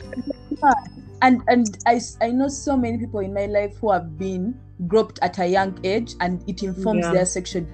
[1.21, 5.19] and and I, I know so many people in my life who have been groped
[5.21, 7.11] at a young age and it informs Yeah.
[7.13, 7.65] their sexual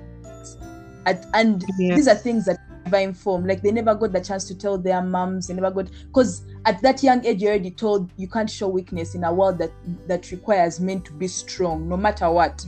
[1.08, 1.96] at, and Yeah.
[1.96, 2.60] these are things that
[2.92, 5.48] never like they never got the chance to tell their moms.
[5.48, 9.16] They never got because at that young age you're already told you can't show weakness
[9.16, 9.72] in a world that
[10.08, 12.66] that requires men to be strong no matter what.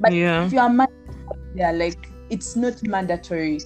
[0.00, 0.46] But yeah.
[0.46, 0.88] if you're man
[1.54, 3.60] yeah like it's not mandatory.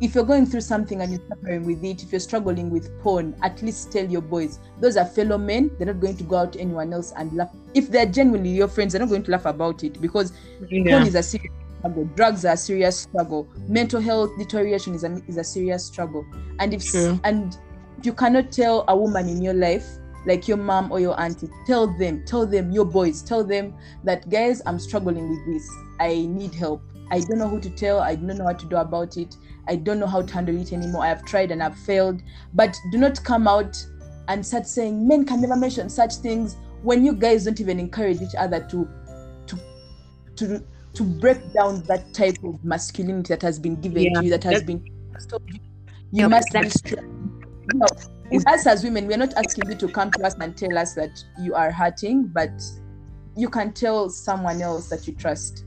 [0.00, 3.34] If you're going through something and you're suffering with it if you're struggling with porn
[3.42, 5.70] at least tell your boys those are fellow men.
[5.78, 7.50] They're not going to go out to anyone else and laugh.
[7.74, 10.32] If they're genuinely your friends they're not going to laugh about it because
[10.68, 11.04] porn Yeah.
[11.04, 11.52] is a serious
[11.84, 12.04] struggle.
[12.16, 13.48] Drugs are a serious struggle.
[13.68, 16.24] Mental health deterioration is a, is a serious struggle.
[16.58, 17.20] And if True.
[17.24, 17.56] and
[18.02, 19.86] you cannot tell a woman in your life
[20.26, 24.28] like your mom or your auntie tell them tell them your boys tell them that
[24.30, 25.70] guys i'm struggling with this.
[26.00, 26.82] I need help.
[27.10, 28.00] I don't know who to tell.
[28.00, 29.36] I don't know what to do about it.
[29.68, 31.04] I don't know how to handle it anymore.
[31.04, 32.22] I have tried and i've failed.
[32.54, 33.76] But do not come out
[34.28, 38.22] and start saying men can never mention such things when you guys don't even encourage
[38.22, 38.88] each other to
[39.46, 39.58] to
[40.36, 40.64] to
[40.94, 44.20] to break down that type of masculinity that has been given Yeah.
[44.20, 44.82] to you that has been
[45.18, 45.60] so you,
[46.12, 47.30] Yeah, you must be strong.
[47.72, 50.76] You know, us as women we're not asking you to come to us and tell
[50.78, 52.50] us that you are hurting but
[53.36, 55.64] you can tell someone else that you trust.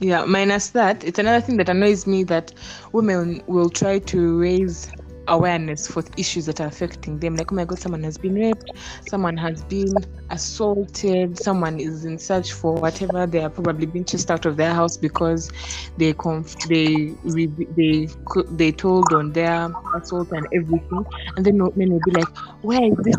[0.00, 2.52] Yeah, minus that, it's another thing that annoys me that
[2.92, 4.90] women will try to raise
[5.28, 7.36] awareness for issues that are affecting them.
[7.36, 8.72] Like, oh my god, someone has been raped,
[9.04, 13.26] someone has been assaulted, someone is in search for whatever.
[13.26, 15.50] They are probably being chased out of their house because
[15.96, 18.08] they conf- they re- they
[18.50, 21.06] they told on their assault and everything.
[21.36, 22.28] And then men will be like,
[22.62, 23.16] where is this?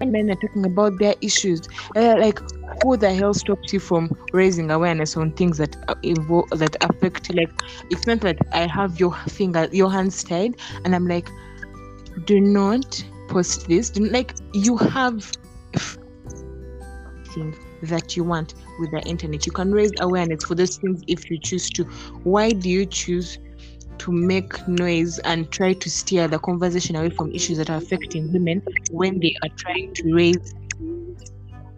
[0.00, 1.60] And men are talking about their issues.
[1.94, 2.38] Uh, like,
[2.82, 7.34] who the hell stops you from raising awareness on things that uh, involve that affect?
[7.34, 7.50] Like,
[7.90, 11.28] it's not that I have your finger, your hands tied, and I'm like,
[12.24, 13.90] do not post this.
[13.90, 15.30] Do, like, you have
[17.32, 19.46] things that you want with the internet.
[19.46, 21.84] You can raise awareness for those things if you choose to.
[22.24, 23.38] Why do you choose?
[23.98, 28.32] to make noise and try to steer the conversation away from issues that are affecting
[28.32, 30.54] women when they are trying to raise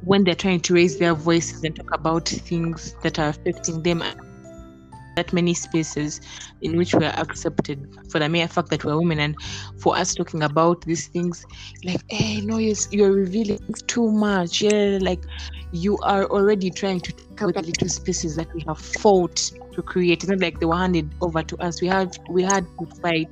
[0.05, 4.03] when they're trying to raise their voices and talk about things that are affecting them
[5.17, 6.21] that many spaces
[6.63, 9.19] in which we're accepted for the mere fact that we're women.
[9.19, 9.37] And
[9.79, 11.45] for us talking about these things
[11.85, 14.63] like hey no you're, you're revealing too much.
[14.63, 15.25] Yeah like
[15.73, 19.37] you are already trying to take out the little spaces that we have fought
[19.73, 20.23] to create.
[20.23, 21.81] It's not like they were handed over to us.
[21.81, 23.29] We had we had to fight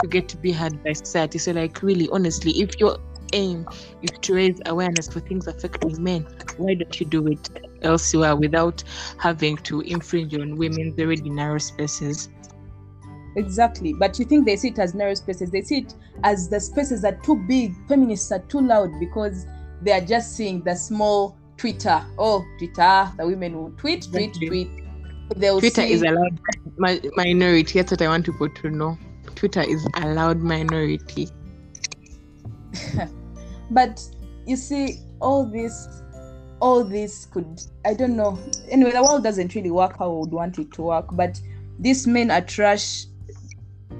[0.00, 1.38] to get to be heard by society.
[1.38, 2.98] So like really honestly if your
[3.32, 3.66] aim
[4.02, 6.26] is to raise awareness for things affecting men.
[6.56, 7.50] Why don't you do it
[7.82, 8.82] elsewhere without
[9.18, 12.28] having to infringe on women's already narrow spaces?
[13.36, 13.94] Exactly.
[13.94, 15.50] But you think they see it as narrow spaces?
[15.50, 19.46] They see it as the spaces are too big feminists are too loud because
[19.80, 22.04] they are just seeing the small twitter.
[22.18, 24.68] Oh twitter the women will tweet tweet tweet.
[25.36, 26.38] They'll twitter see, is allowed
[26.76, 27.80] mi- minority.
[27.80, 28.98] That's what i want people to know.
[29.34, 31.28] Twitter is allowed minority
[33.72, 34.00] but
[34.46, 36.02] you see all this
[36.60, 38.38] all this could i don't know.
[38.70, 41.40] Anyway the world doesn't really work how we would want it to work but
[41.78, 43.06] these men are trash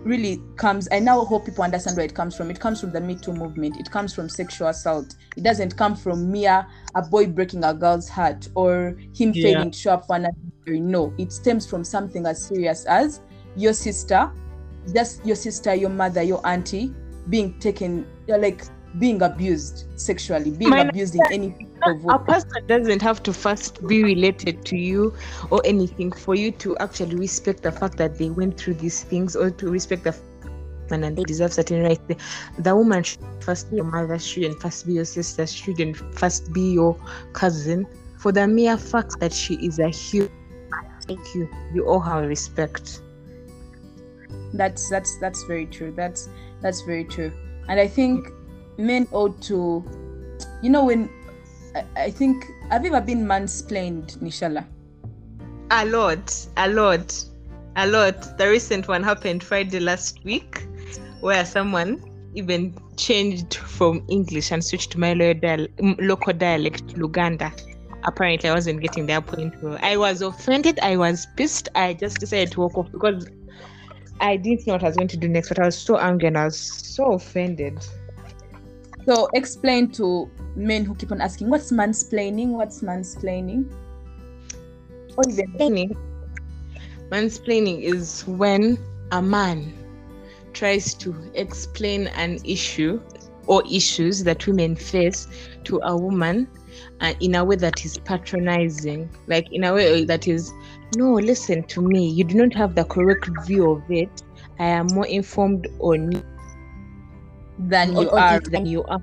[0.05, 2.51] really comes i now hope people understand where it comes from.
[2.51, 3.77] It comes from the me too movement.
[3.79, 5.15] It comes from sexual assault.
[5.37, 9.43] It doesn't come from mere a boy breaking a girl's heart or him Yeah.
[9.43, 10.35] failing to show up for another
[10.67, 13.21] no it stems from something as serious as
[13.57, 14.31] your sister
[14.95, 16.95] just your sister your mother your auntie
[17.29, 18.65] being taken you're like
[18.99, 21.55] being abused sexually being Mine- abused in any
[21.87, 25.15] of a person doesn't have to first be related to you
[25.51, 29.35] or anything for you to actually respect the fact that they went through these things
[29.37, 30.23] or to respect the f-
[30.91, 32.03] and they deserve certain rights.
[32.09, 32.17] The,
[32.59, 36.73] the woman should first be your mother, shouldn't first be your sister, shouldn't first be
[36.73, 36.97] your
[37.33, 37.87] cousin.
[38.19, 40.31] For the mere fact that she is a human,
[41.09, 41.49] thank you.
[41.73, 43.01] You owe her respect.
[44.55, 46.29] that's that's that's very true that's
[46.61, 47.33] that's very true
[47.69, 48.29] and i think
[48.79, 49.85] men ought to
[50.63, 51.09] you know when
[51.75, 54.67] i, I think have you ever been mansplained nishala
[55.73, 57.25] A lot, a lot,
[57.77, 58.37] a lot.
[58.37, 60.67] The recent one happened Friday last week,
[61.21, 61.99] where someone
[62.35, 65.15] even changed from English and switched to my
[65.81, 67.51] local dialect, Luganda.
[68.05, 69.55] Apparently, I wasn't getting their point.
[69.81, 70.79] I was offended.
[70.81, 71.71] I was pissed.
[71.75, 73.27] I just decided to walk off because
[74.21, 76.29] I didn't know what I was going to do next, but I was so angry
[76.29, 77.83] and I was so offended.
[79.07, 82.51] So explain to men who keep on asking, what's mansplaining?
[82.51, 83.73] What's mansplaining?
[85.17, 85.97] Or Mansplaining.
[87.11, 88.79] Mansplaining is when
[89.11, 89.73] a man
[90.53, 93.01] tries to explain an issue
[93.47, 95.27] or issues that women face
[95.65, 96.49] to a woman
[97.01, 100.53] uh, in a way that is patronizing, like in a way that is,
[100.97, 104.23] no, listen to me, you do not have the correct view of it.
[104.59, 106.23] I am more informed on
[107.69, 108.41] than you are.
[108.41, 109.01] than you are.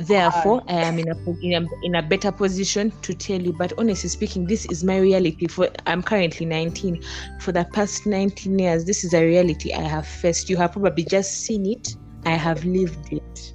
[0.00, 3.52] Therefore, I am in a, in a in a better position to tell you.
[3.52, 5.46] But honestly speaking, this is my reality.
[5.46, 7.02] For I'm currently 19.
[7.40, 10.50] For the past 19 years, this is a reality I have faced.
[10.50, 11.96] You have probably just seen it.
[12.26, 13.52] I have lived it.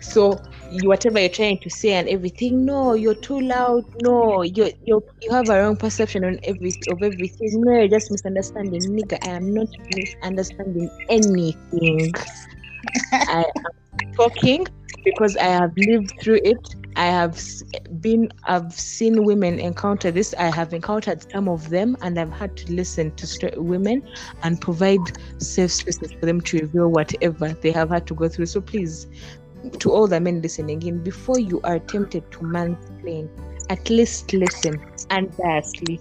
[0.00, 3.84] So you, whatever you're trying to say and everything, no, you're too loud.
[4.02, 7.60] No, you you you have a wrong perception on every of everything.
[7.62, 9.18] No, you're just misunderstanding, nigga.
[9.26, 12.12] I am not misunderstanding anything.
[13.12, 14.66] I am talking
[15.04, 16.74] because I have lived through it.
[16.96, 17.40] I have
[18.00, 20.34] been, I've seen women encounter this.
[20.38, 24.02] I have encountered some of them, and I've had to listen to women
[24.42, 28.46] and provide safe spaces for them to reveal whatever they have had to go through.
[28.46, 29.06] So please,
[29.78, 33.28] to all the men listening in, before you are tempted to mansplain,
[33.70, 36.00] at least listen unbiasedly.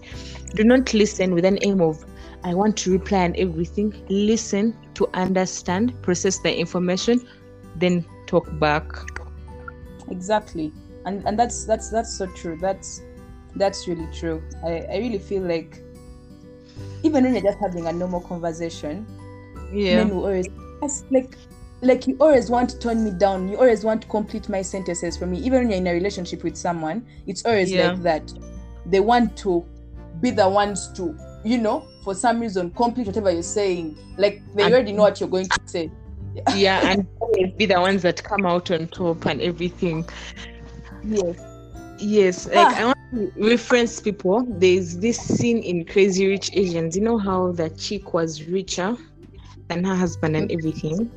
[0.55, 2.03] Do not listen with an aim of
[2.43, 3.93] I want to reply and everything.
[4.09, 7.21] Listen to understand, process the information,
[7.75, 8.85] then talk back.
[10.09, 10.71] exactly
[11.05, 13.01] and and that's that's that's so true that's
[13.55, 15.81] that's really true i i really feel like
[17.03, 19.05] even when you're just having a normal conversation
[19.71, 19.95] yeah.
[20.03, 20.47] men will always
[20.83, 21.37] ask like
[21.81, 25.17] like you always want to turn me down you always want to complete my sentences
[25.17, 27.91] for me even when you're in a relationship with someone it's always Yeah.
[27.91, 28.33] like that
[28.85, 29.65] they want to
[30.19, 34.63] be the ones to you know for some reason complete whatever you're saying like they
[34.63, 35.89] And- already know what you're going to say
[36.55, 40.07] yeah, and always be the ones that come out on top and everything.
[41.03, 41.35] yes
[41.99, 42.79] Yes, like Ah.
[42.79, 44.43] I want to reference people.
[44.47, 46.95] There's this scene in Crazy Rich Asians.
[46.95, 48.97] You know how the chick was richer
[49.67, 51.11] than her husband and everything.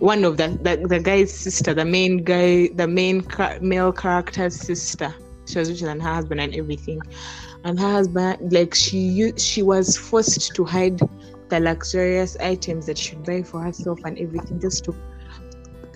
[0.00, 4.54] One of the the, the guy's sister, the main guy, the main ca- male character's
[4.56, 5.14] sister,
[5.46, 7.00] she was richer than her husband and everything.
[7.64, 11.00] And her husband, like she she was forced to hide
[11.48, 14.94] the luxurious items that she would buy for herself and everything, just to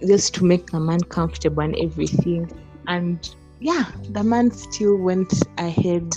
[0.06, 2.50] just to make the man comfortable and everything.
[2.86, 3.28] And
[3.60, 6.14] yeah, the man still went ahead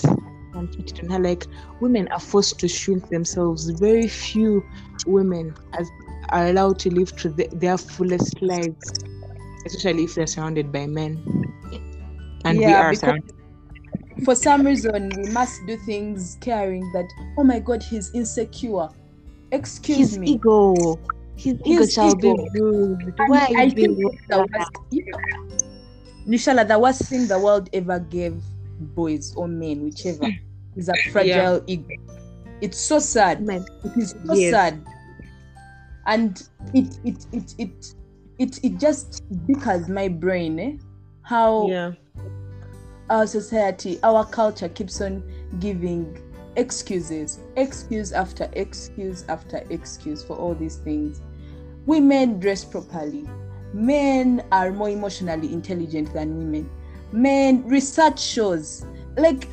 [0.53, 1.19] and cheated on her.
[1.19, 1.47] Like
[1.81, 3.69] women are forced to shrink themselves.
[3.71, 4.63] Very few
[5.05, 5.89] women as
[6.29, 9.03] are allowed to live to the, their fullest lives,
[9.65, 11.21] especially if they're surrounded by men.
[12.45, 13.40] And we are surrounded.
[14.23, 17.05] For some reason we must do things caring that
[17.37, 18.89] oh my god he's insecure
[19.51, 20.99] excuse His me ego,
[21.35, 22.35] his ego His shall ego.
[22.35, 23.01] be bruised.
[23.19, 23.97] And Why I think
[24.29, 25.19] the worst, you know,
[26.27, 28.41] Nishala, the worst thing the world ever gave
[28.79, 30.31] boys or men, whichever,
[30.75, 31.95] is a fragile ego.
[32.61, 33.41] It's so sad.
[33.41, 33.65] Men.
[33.83, 34.51] It is so Yes.
[34.51, 34.85] sad.
[36.05, 36.41] And
[36.73, 37.95] it it it it
[38.39, 40.73] it it just because my brain, eh?
[41.23, 41.93] How Yeah.
[43.11, 45.21] Our society, our culture keeps on
[45.59, 46.17] giving
[46.55, 51.21] excuses, excuse after excuse after excuse for all these things.
[51.85, 53.29] Women dress properly.
[53.73, 56.69] Men are more emotionally intelligent than women.
[57.11, 58.85] Men research shows
[59.17, 59.47] like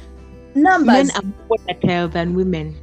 [0.55, 0.87] numbers.
[0.87, 2.77] Men are more fertile than women.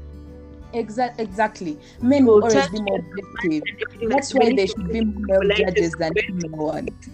[0.73, 1.79] Exact, exactly.
[2.01, 3.63] Men will always be more objective.
[4.09, 6.21] That's why men they should be more male judges than way.
[6.27, 7.09] female ones.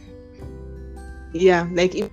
[1.33, 2.09] yeah like if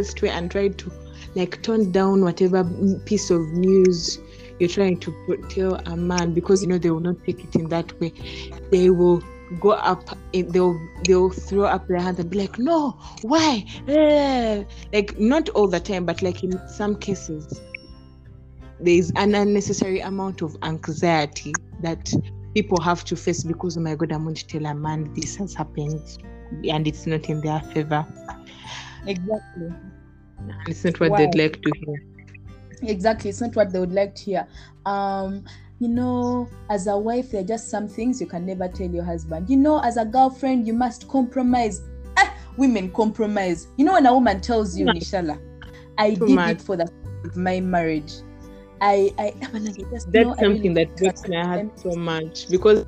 [0.00, 0.92] this way and try to
[1.34, 2.64] like tone down whatever
[3.04, 4.18] piece of news
[4.58, 7.54] you're trying to put, tell a man because you know they will not take it
[7.54, 8.12] in that way.
[8.70, 9.22] They will
[9.58, 12.90] go up they'll they'll throw up their hands and be like no
[13.22, 13.64] why?
[13.88, 14.62] Eh.
[14.92, 17.60] like not all the time but like in some cases
[18.78, 22.12] there's an unnecessary amount of anxiety that
[22.54, 25.34] people have to face because oh my god i'm going to tell a man this
[25.34, 26.18] has happened
[26.68, 28.06] and it's not in their favor
[29.06, 29.72] Exactly.
[30.66, 31.16] it's not what Wow.
[31.16, 31.96] they'd like to hear.
[32.82, 34.48] Exactly it's not what they would like to hear.
[34.86, 35.44] Um
[35.78, 39.04] you know as a wife there are just some things you can never tell your
[39.04, 39.48] husband.
[39.50, 41.80] You know as a girlfriend you must compromise.
[42.16, 43.66] Ah, women compromise.
[43.76, 45.38] You know when a woman tells you nishala
[45.98, 46.58] i Too did much.
[46.58, 46.84] it for the
[47.24, 48.12] of my marriage.
[48.80, 52.46] I i like, just, that's no, I really something that breaks my heart so much
[52.50, 52.84] because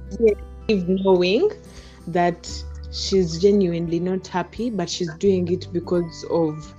[0.69, 1.51] Eve knowing
[2.07, 2.49] that
[2.93, 6.74] she's genuinely not happy but she's doing it because of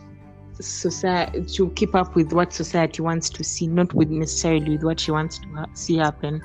[0.60, 5.00] society to keep up with what society wants to see, not with necessarily with what
[5.00, 6.42] she wants to ha- see happen.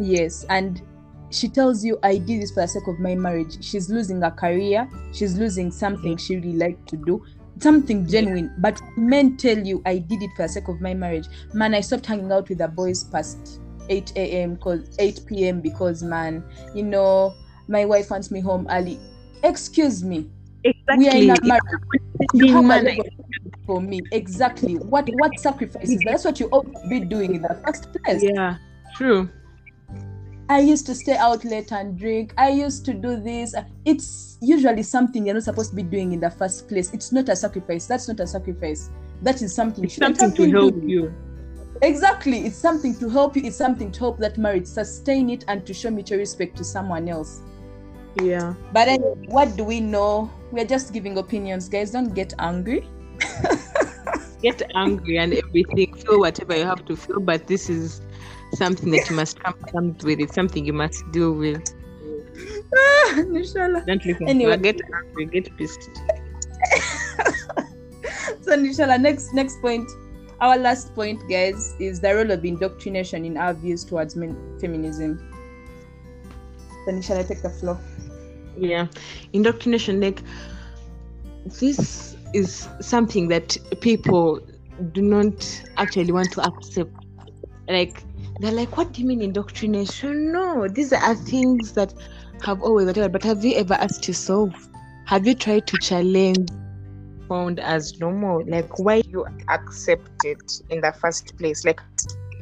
[0.00, 0.82] Yes, and
[1.30, 3.62] she tells you, I did this for the sake of my marriage.
[3.64, 7.24] She's losing a career, she's losing something she really liked to do,
[7.60, 8.54] something genuine.
[8.58, 11.26] But men tell you, I did it for the sake of my marriage.
[11.52, 14.54] Man, I stopped hanging out with the boys past 8 a.m.
[14.54, 15.60] because 8 p.m.
[15.60, 16.44] because man,
[16.74, 17.34] you know,
[17.68, 18.98] my wife wants me home early.
[19.42, 20.30] Excuse me.
[20.96, 22.98] We are in a marriage.
[22.98, 23.02] A
[23.66, 24.00] for me.
[24.12, 24.74] Exactly.
[24.76, 26.00] What what sacrifices?
[26.04, 28.22] That's what you ought to be doing in the first place.
[28.22, 28.56] Yeah,
[28.94, 29.28] true.
[30.48, 32.34] I used to stay out late and drink.
[32.36, 33.54] I used to do this.
[33.84, 36.92] It's usually something you're not supposed to be doing in the first place.
[36.92, 37.86] It's not a sacrifice.
[37.86, 38.90] That's not a sacrifice.
[39.22, 39.84] That is something.
[39.84, 41.14] It's shouldn't something to help you.
[41.80, 42.46] Exactly.
[42.46, 43.42] It's something to help you.
[43.44, 47.08] It's something to help that marriage sustain it and to show mutual respect to someone
[47.08, 47.40] else.
[48.20, 48.54] Yeah.
[48.72, 50.30] But anyway, what do we know?
[50.50, 51.90] We're just giving opinions, guys.
[51.92, 52.86] Don't get angry.
[54.42, 55.94] Get angry and everything.
[55.94, 58.00] Feel whatever you have to feel, but this is
[58.54, 60.18] something that you must come comes with.
[60.18, 61.62] It's something you must deal with.
[62.74, 63.86] Ah, Nishala.
[63.86, 64.50] Don't listen Anyway.
[64.50, 64.62] to her.
[64.72, 65.26] Get angry.
[65.26, 65.88] Get pissed.
[68.40, 69.88] So Nishala, next next point.
[70.40, 75.20] Our last point, guys, is the role of indoctrination in our views towards men- feminism.
[76.84, 77.78] So I take the floor.
[78.56, 78.86] yeah.
[79.32, 80.22] Indoctrination like
[81.60, 84.40] this is something that people
[84.92, 86.90] do not actually want to accept.
[87.68, 88.02] Like
[88.40, 90.32] they're like what do you mean indoctrination?
[90.32, 91.94] No these are things that
[92.44, 94.68] have always whatever but have you ever asked yourself?
[95.06, 96.48] Have you tried to challenge?
[97.28, 98.44] Found as normal.
[98.46, 101.64] Like why you accept it in the first place?
[101.64, 101.80] Like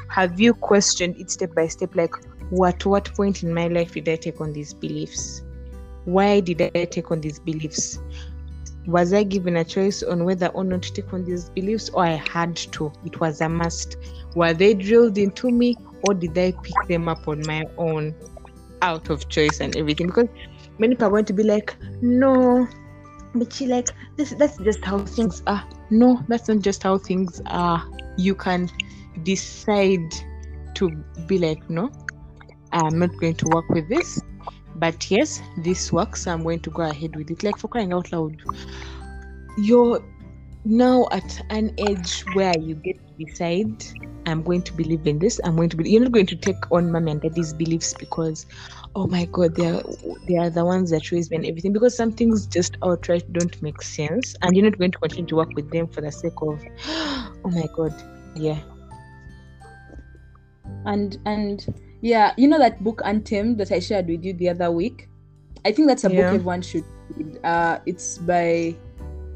[0.09, 1.95] have you questioned it step by step?
[1.95, 2.15] Like
[2.51, 5.43] what what point in my life did i take on these beliefs
[6.05, 7.99] why did I take on these beliefs?
[8.87, 12.05] Was I given a choice on whether or not to take on these beliefs, or
[12.05, 12.93] I had to?
[13.05, 13.97] It was a must.
[14.35, 18.15] Were they drilled into me, or did I pick them up on my own
[18.83, 20.07] out of choice and everything?
[20.07, 20.29] Because
[20.79, 22.67] many people going to be like, no,
[23.35, 25.63] but she like this that's just how things are.
[25.91, 27.85] No, that's not just how things are.
[28.17, 28.71] You can
[29.23, 30.15] decide
[30.77, 30.91] to
[31.27, 31.93] be like, no,
[32.73, 34.21] I'm not going to work with this
[34.77, 37.43] but yes this works i'm going to go ahead with it.
[37.43, 38.37] Like for crying out loud
[39.59, 40.03] you're
[40.65, 43.85] now at an age where you get to decide
[44.27, 45.41] i'm going to believe in this.
[45.45, 48.47] I'm going to be you're not going to take on mom and daddy's beliefs because
[48.95, 49.83] oh my god they're
[50.29, 53.61] they are the ones that raised me and everything because some things just outright don't
[53.63, 56.41] make sense and you're not going to continue to work with them for the sake
[56.43, 57.95] of oh my god
[58.35, 58.61] yeah.
[60.87, 61.67] And and
[62.01, 65.09] yeah, you know that book Untamed that I shared with you the other week.
[65.65, 66.17] I think that's a Yeah.
[66.17, 66.85] book everyone should
[67.17, 67.39] read.
[67.45, 68.75] Uh, it's by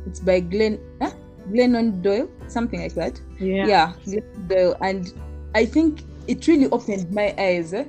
[0.06, 1.12] it's by Glenn huh?
[1.50, 3.20] Glennon Doyle, something like that.
[3.38, 5.12] yeah yeah, Glennon Doyle, and
[5.54, 7.84] I think it really opened my eyes eh,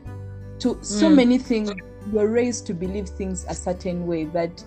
[0.59, 1.15] to so Mm.
[1.15, 1.71] many things.
[2.11, 4.63] We're raised to believe things a certain way that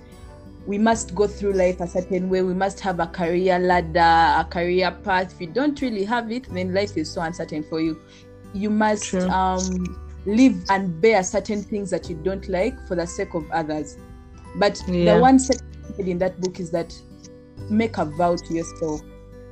[0.67, 2.43] we must go through life a certain way.
[2.43, 5.33] We must have a career ladder, a career path.
[5.33, 7.97] If you don't really have it, then life is so uncertain for you.
[8.55, 9.29] You must True.
[9.29, 9.97] um,
[10.27, 13.97] live and bear certain things that you don't like for the sake of others.
[14.57, 15.15] But Yeah.
[15.15, 15.61] the one said
[15.99, 16.95] in that book is that
[17.71, 19.03] make a vow to yourself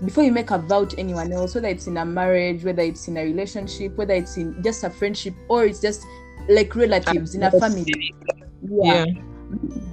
[0.05, 3.09] before you make a vow to anyone else, whether it's in a marriage, whether it's
[3.09, 6.03] in a relationship, whether it's in just a friendship, or it's just
[6.49, 8.15] like relatives in a family.
[8.83, 9.07] yeah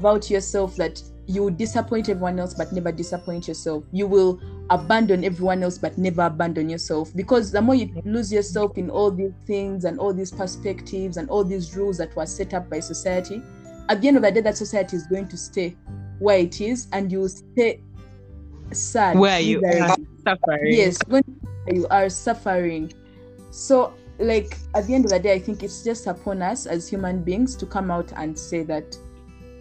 [0.01, 3.85] Vow to yourself that you will disappoint everyone else but never disappoint yourself.
[3.93, 7.15] You will abandon everyone else but never abandon yourself.
[7.15, 11.29] Because the more you lose yourself in all these things and all these perspectives and
[11.29, 13.41] all these rules that were set up by society,
[13.89, 15.75] at the end of the day, that society is going to stay
[16.19, 17.81] where it is and you will stay
[18.71, 19.17] sad.
[19.17, 19.95] where you are
[20.25, 21.23] suffering yes when
[21.67, 22.91] you are suffering
[23.51, 26.87] so like at the end of the day i think it's just upon us as
[26.87, 28.95] human beings to come out and say that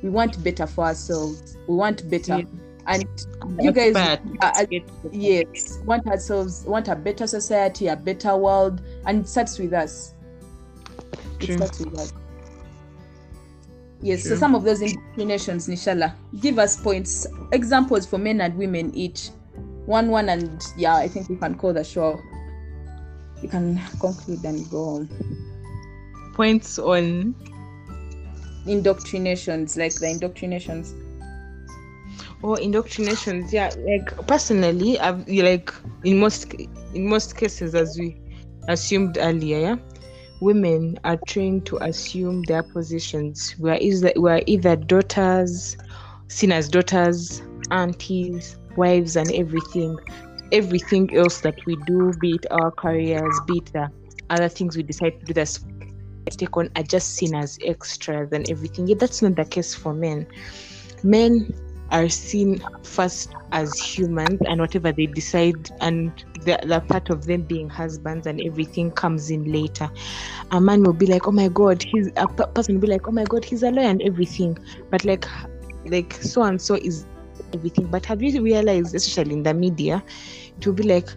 [0.03, 2.45] we want better for ourselves we want better Yeah.
[2.87, 3.61] And mm-hmm.
[3.61, 8.37] you guys But are- are- get- yes want ourselves want a better society a better
[8.37, 10.15] world and it starts with us.
[11.41, 12.13] It starts with us.
[14.01, 18.95] Yes so some of those indoctrinations nishala give us points examples for men and women
[18.95, 19.31] each.
[19.87, 22.21] One one and yeah i think we can call the show
[23.43, 25.09] you can conclude and go home
[26.35, 27.35] points on
[28.67, 30.95] indoctrinations like the indoctrinations
[32.43, 35.73] or indoctrinations yeah like personally i've like
[36.05, 36.55] in most
[36.95, 38.21] in most cases as we
[38.69, 39.77] assumed earlier yeah
[40.41, 45.77] women are trained to assume their positions we are either we are either daughters
[46.29, 49.99] seen as daughters aunties wives and everything,
[50.53, 53.91] everything else that we do, be it our careers, be it the
[54.31, 55.65] other things we decide to do that's
[56.31, 58.87] take on are just seen as extras and everything.
[58.87, 60.27] Yet that's not the case for men.
[61.03, 61.53] Men
[61.93, 67.43] are seen first as humans and whatever they decide and the, the part of them
[67.43, 69.89] being husbands and everything comes in later.
[70.51, 73.13] A man will be like oh my god he's a person will be like oh
[73.13, 74.59] my god he's a lawyer and everything.
[74.91, 75.27] But like
[75.85, 77.07] like so and so is
[77.53, 77.87] everything.
[77.87, 80.03] But have you realized especially in the media
[80.57, 81.09] it will be like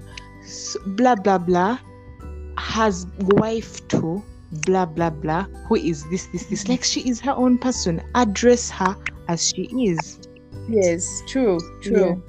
[0.88, 1.80] blah blah blah
[2.58, 4.22] has wife to
[4.66, 6.68] blah blah blah who is this this this?
[6.68, 8.02] Like she is her own person.
[8.14, 8.96] Address her
[9.30, 10.20] as she is
[10.70, 12.22] Yes, true, true.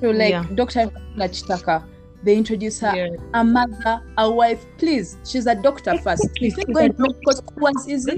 [0.00, 0.44] So like Yeah.
[0.54, 0.90] Dr.
[1.16, 1.84] Nachitaka,
[2.22, 3.08] they introduce her Yeah.
[3.34, 4.64] a mother, a wife.
[4.78, 6.28] Please, she's a doctor first.
[6.40, 8.16] You think going to medical school once easy?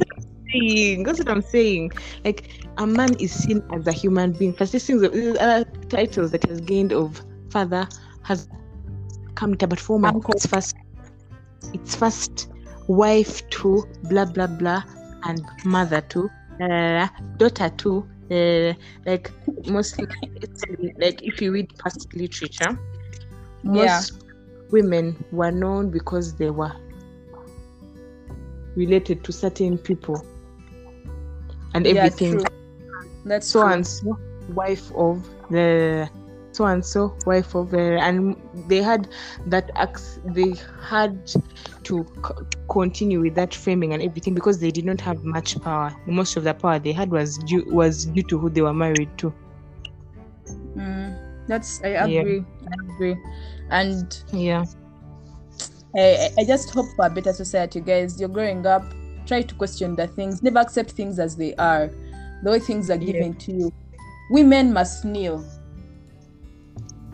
[0.52, 1.02] saying.
[1.02, 1.92] That's what I'm saying.
[2.24, 2.48] Like
[2.78, 4.52] a man is seen as a human being.
[4.52, 7.88] First, these things, these other titles that he has gained of father
[8.22, 8.48] has
[9.34, 10.32] come later, but for Uncle.
[10.34, 10.76] it's first,
[11.72, 12.48] it's first
[12.86, 14.82] wife to blah blah blah,
[15.24, 16.30] and mother to
[17.38, 18.72] daughter to uh,
[19.06, 19.32] like
[19.66, 20.06] mostly
[20.98, 22.78] like if you read past literature,
[23.62, 24.12] most
[24.70, 26.72] women were known because they were
[28.76, 30.26] related to certain people
[31.74, 32.38] and Yeah, everything.
[32.38, 32.44] true.
[33.24, 33.72] That's so true.
[33.72, 34.18] and so
[34.48, 36.08] wife of the
[36.56, 38.36] so and so wife of the and
[38.68, 39.08] they had
[39.46, 41.26] that acts they had
[41.82, 42.34] to c-
[42.70, 46.44] continue with that framing and everything because they did not have much power most of
[46.44, 49.32] the power they had was due was due to who they were married to
[50.76, 52.20] Mm, that's I Yeah.
[52.20, 52.44] agree.
[52.70, 53.16] I agree.
[53.70, 54.64] And yeah
[55.96, 58.20] I, I just hope for a better society, guys.
[58.20, 58.84] You're growing up,
[59.26, 61.90] try to question the things, never accept things as they are,
[62.42, 63.12] the way things are Yeah.
[63.12, 63.72] given to you.
[64.30, 65.44] Women must kneel.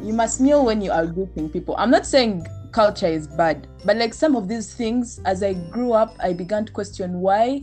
[0.02, 1.76] You must kneel when you are greeting people.
[1.78, 5.92] I'm not saying culture is bad, but like some of these things, as I grew
[5.92, 7.62] up, I began to question why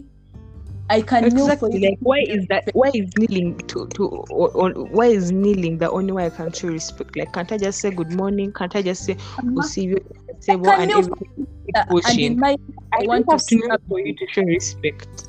[0.89, 4.49] I can kneel for exactly like why is that why is kneeling to to or,
[4.51, 7.15] or why is kneeling the only way i can show respect?
[7.15, 8.51] Like can't i just say good morning?
[8.53, 9.97] Can't i just say we see you
[10.39, 12.55] say well and kneel everything and in my
[12.93, 15.27] i I want to to know for you to show respect.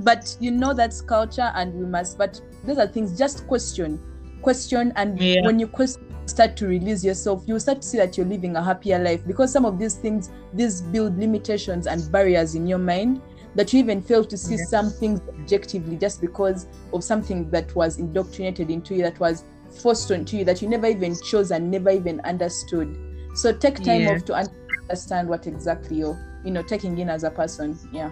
[0.00, 3.98] But you know that's culture and we must but those are things just question
[4.42, 5.42] question and Yeah.
[5.42, 8.62] when you question start to release yourself you start to see that you're living a
[8.62, 13.20] happier life because some of these things these build limitations and barriers in your mind
[13.54, 14.64] that you even fail to see Yeah.
[14.64, 19.44] some things objectively just because of something that was indoctrinated into you that was
[19.82, 22.96] forced onto you that you never even chose and never even understood.
[23.34, 24.48] So take time off to
[24.88, 27.78] understand what exactly you're you know taking in as a person.
[27.92, 28.10] Yeah.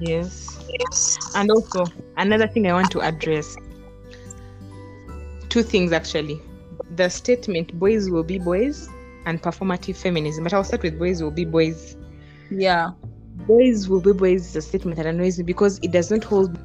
[0.00, 1.18] Yes yes.
[1.34, 1.84] And also
[2.16, 3.56] another thing i want to address
[5.54, 6.42] two things actually.
[6.96, 8.88] The statement boys will be boys
[9.24, 10.42] and performative feminism.
[10.42, 11.96] But i'll start with boys will be boys.
[12.50, 12.90] Yeah.
[13.46, 16.58] Boys will be boys is a statement that annoys me because it does not hold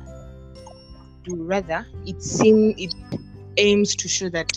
[1.27, 2.95] rather it seems it
[3.57, 4.51] aims to show that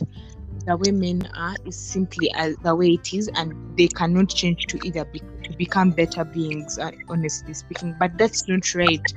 [0.64, 4.66] the way men are is simply as the way it is and they cannot change
[4.68, 7.94] to either be, to become better beings uh, honestly speaking.
[7.98, 9.12] But that's not right.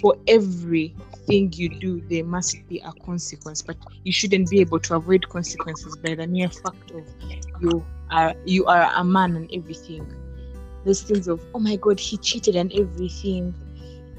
[0.00, 0.14] For
[1.28, 5.28] everything you do there must be a consequence but you shouldn't be able to avoid
[5.28, 7.04] consequences by the mere fact of
[7.60, 10.06] you are you are a man and everything.
[10.84, 13.54] Those things of oh my god he cheated and everything.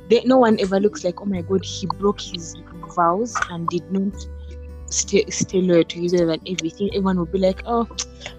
[0.09, 2.55] They, no one ever looks like oh my god he broke his
[2.95, 4.13] vows and did not
[4.89, 6.89] stay stay loyal to you and everything.
[6.89, 7.87] Everyone will be like oh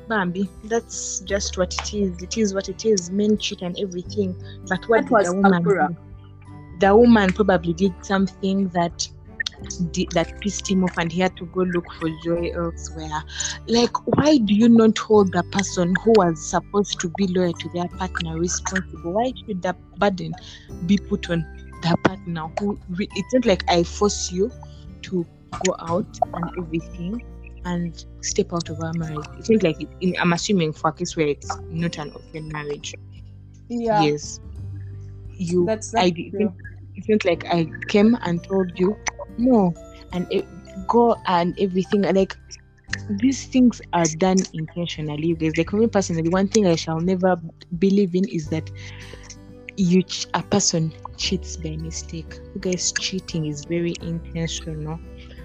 [0.08, 2.22] bambi that's just what it is.
[2.22, 3.10] It is what it is.
[3.10, 4.36] Men cheat and everything.
[4.68, 5.96] But what That did was the woman Akura.
[6.80, 9.08] The woman probably did something that
[9.92, 13.22] did, that pissed him off and he had to go look for joy elsewhere.
[13.66, 17.68] Like why do you not hold the person who was supposed to be loyal to
[17.74, 19.12] their partner responsible?
[19.12, 20.32] Why should the burden
[20.86, 21.44] be put on
[21.82, 24.50] the partner who re- it's not like i force you
[25.02, 25.26] to
[25.64, 27.22] go out and everything
[27.64, 29.26] and step out of our marriage.
[29.38, 32.48] It's not like it, in, i'm assuming for a case where it's not an open
[32.48, 32.94] marriage.
[33.68, 34.02] Yeah.
[34.02, 34.40] Yes.
[35.36, 36.54] You that's, I that's true.
[36.96, 38.96] It's not like I came and told you
[39.38, 39.74] no
[40.12, 40.46] and it,
[40.86, 42.36] go and everything like
[43.08, 45.56] these things are done intentionally you guys.
[45.56, 47.36] Like for me personally one thing I shall never
[47.78, 48.70] believe in is that
[49.76, 52.34] you ch- a person cheats by mistake.
[52.54, 55.00] You guys cheating is very intentional.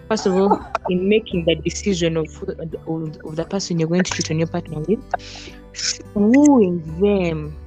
[0.09, 0.51] First of all
[0.87, 2.27] in making the decision of,
[2.87, 4.99] of, of the person you're going to cheat on your partner with
[6.15, 7.57] wooing them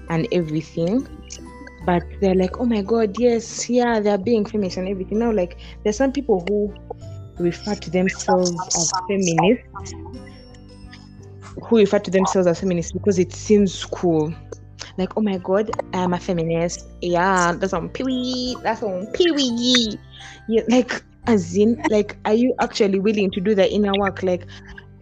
[0.09, 1.07] and everything.
[1.87, 5.21] But they're like, oh my god, yes, yeah, they're being feminist and everything.
[5.21, 6.75] Now, like, there's some people who
[7.39, 9.95] refer to themselves as feminists,
[11.63, 14.35] who refer to themselves as feminists because it seems cool.
[14.99, 16.87] Like, oh my god, I'm a feminist.
[17.01, 19.99] Yeah, that's on Pee That's on Pee
[20.49, 24.47] Yeah, like as in like are you actually willing to do the inner work like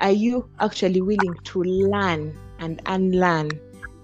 [0.00, 3.50] are you actually willing to learn and unlearn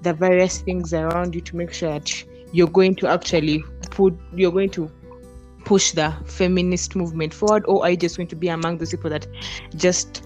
[0.03, 4.53] the various things around you to make sure that you're going to actually put you're
[4.53, 4.91] going to
[5.65, 9.11] push the feminist movement forward or are you just going to be among those people
[9.11, 9.27] that
[9.77, 10.23] just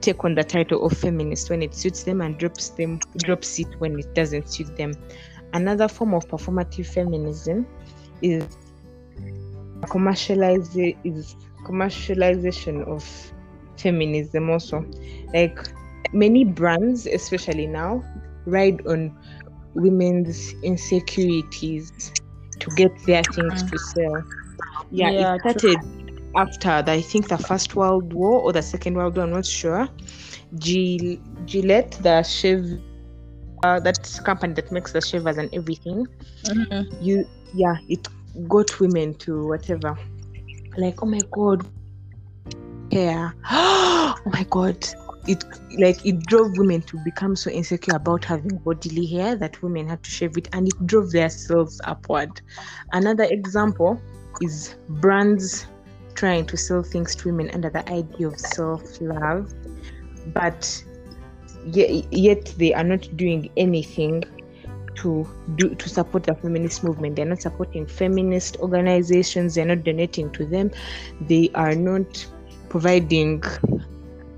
[0.00, 3.68] take on the title of feminist when it suits them and drops them drops it
[3.78, 4.92] when it doesn't suit them?
[5.52, 7.66] Another form of performative feminism
[8.22, 8.44] is
[9.88, 13.04] commercialize is commercialization of
[13.76, 14.84] feminism also.
[15.32, 15.58] Like
[16.12, 18.04] many brands especially now
[18.46, 19.16] ride on
[19.74, 22.12] women's insecurities
[22.60, 24.22] to get their things to sell.
[24.90, 25.78] Yeah, Yeah, it started
[26.36, 29.46] after the, i think the first world war or the second world war i'm not
[29.46, 29.88] sure.
[30.58, 32.80] Gil- gillette the shave
[33.64, 36.06] uh, that company that makes the shavers and everything.
[36.44, 36.86] Mhm.
[37.00, 38.06] you yeah it
[38.48, 39.96] got women to whatever.
[40.76, 41.66] Like oh my god.
[42.92, 44.86] Hair oh my god
[45.26, 45.44] it
[45.78, 50.02] like it drove women to become so insecure about having bodily hair that women had
[50.02, 52.40] to shave it and it drove their selves upward.
[52.92, 54.00] Another example
[54.40, 55.66] is brands
[56.14, 59.52] trying to sell things to women under the idea of self-love
[60.32, 60.84] but
[61.66, 64.24] yet, yet they are not doing anything
[64.96, 67.16] to do to support the feminist movement.
[67.16, 69.54] They're not supporting feminist organizations.
[69.54, 70.70] They're not donating to them.
[71.20, 72.26] They are not
[72.68, 73.42] providing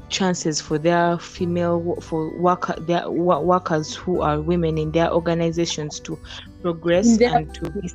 [0.08, 6.18] chances for their female for worker their workers who are women in their organizations to
[6.62, 7.90] progress and to be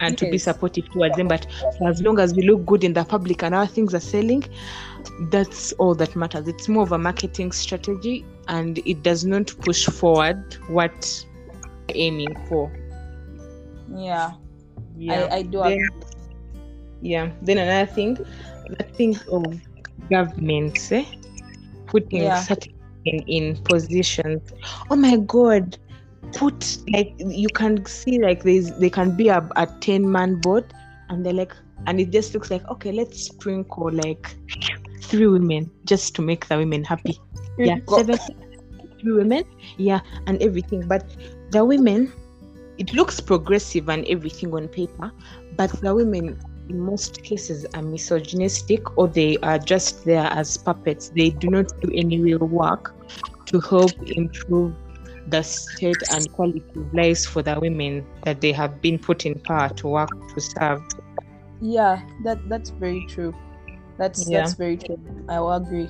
[0.00, 0.44] and to be Yes.
[0.44, 1.46] supportive towards them but
[1.86, 4.42] as long as we look good in the public and our things are selling
[5.30, 9.86] that's all that matters it's more of a marketing strategy and it does not push
[9.86, 11.24] forward what
[11.88, 12.72] we're aiming for
[13.94, 14.32] Yeah.
[14.96, 15.88] yeah I, I do Then-
[17.00, 18.14] yeah then another thing
[18.78, 19.60] the thing of
[20.10, 21.04] governments eh?
[21.92, 22.34] Putting Yeah.
[22.34, 22.72] certain
[23.04, 24.52] in, in positions
[24.90, 25.78] oh my god.
[26.34, 30.72] Put like you can see like there's there can be a, a 10 man board
[31.10, 31.54] and they're like
[31.86, 34.36] and it just looks like okay let's sprinkle like
[35.02, 37.20] three women just to make the women happy.
[37.58, 38.18] Yeah seven
[39.00, 39.44] three women
[39.76, 40.86] yeah and everything.
[40.88, 41.04] But
[41.50, 42.12] the women
[42.78, 45.12] it looks progressive and everything on paper
[45.56, 46.38] but the women
[46.72, 51.66] in most cases are misogynistic or they are just there as puppets they do not
[51.82, 52.94] do any real work
[53.46, 54.74] to help improve
[55.28, 59.38] the state and quality of lives for the women that they have been put in
[59.40, 60.80] power to work to serve
[61.60, 63.34] Yeah, that that's very true.
[63.98, 64.40] That's Yeah.
[64.40, 64.98] that's very true.
[65.28, 65.88] I will agree.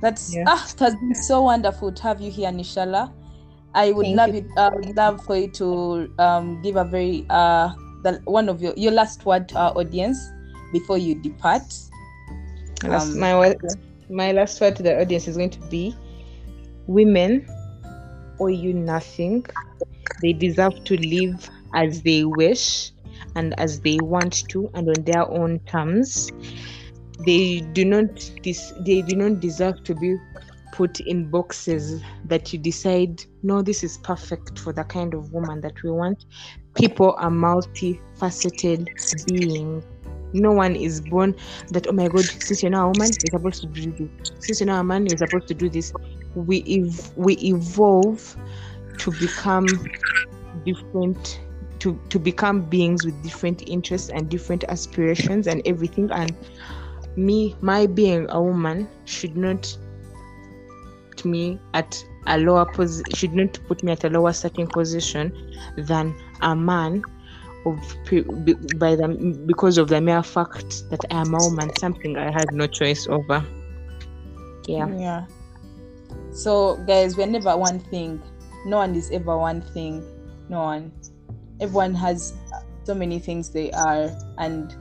[0.00, 0.44] That's Yeah.
[0.46, 3.12] ah, it has been so wonderful to have you here, Nishala.
[3.74, 4.40] I would Thank love you.
[4.40, 4.46] it.
[4.56, 7.70] I would love for you to um give a very uh
[8.06, 10.18] the one of your your last word to our audience
[10.72, 11.62] before you depart.
[12.84, 13.56] Last- Um, my word,
[14.10, 15.94] my last word to the audience is going to be
[16.86, 17.46] women
[18.38, 19.44] owe you nothing.
[20.22, 22.92] They deserve to live as they wish
[23.34, 26.30] and as they want to and on their own terms.
[27.24, 28.08] They do not
[28.42, 30.16] dis- they do not deserve to be
[30.72, 35.58] put in boxes that you decide no this is perfect for the kind of woman
[35.62, 36.26] that we want
[36.76, 38.88] people are multifaceted
[39.24, 39.84] beings
[40.32, 41.34] no one is born
[41.70, 44.08] that oh my god since you're now a woman you're supposed to do this.
[44.38, 45.92] Since you're now a man you're supposed to do this.
[46.34, 48.36] We ev- we evolve
[48.98, 49.90] to become
[50.64, 51.40] different
[51.78, 56.10] to to become beings with different interests and different aspirations and everything.
[56.10, 56.36] And
[57.16, 59.76] me my being a woman should not
[61.10, 65.32] put me at a lower position should not put me at a lower starting position
[65.76, 67.02] than a man
[67.64, 67.76] of
[68.78, 72.52] by the because of the mere fact that I am a woman, something I had
[72.52, 73.44] no choice over.
[74.66, 74.88] Yeah.
[74.96, 75.26] Yeah.
[76.32, 78.22] So, guys, we're never one thing.
[78.66, 80.04] No one is ever one thing.
[80.48, 80.92] No one.
[81.60, 82.34] Everyone has
[82.84, 84.74] so many things they are, and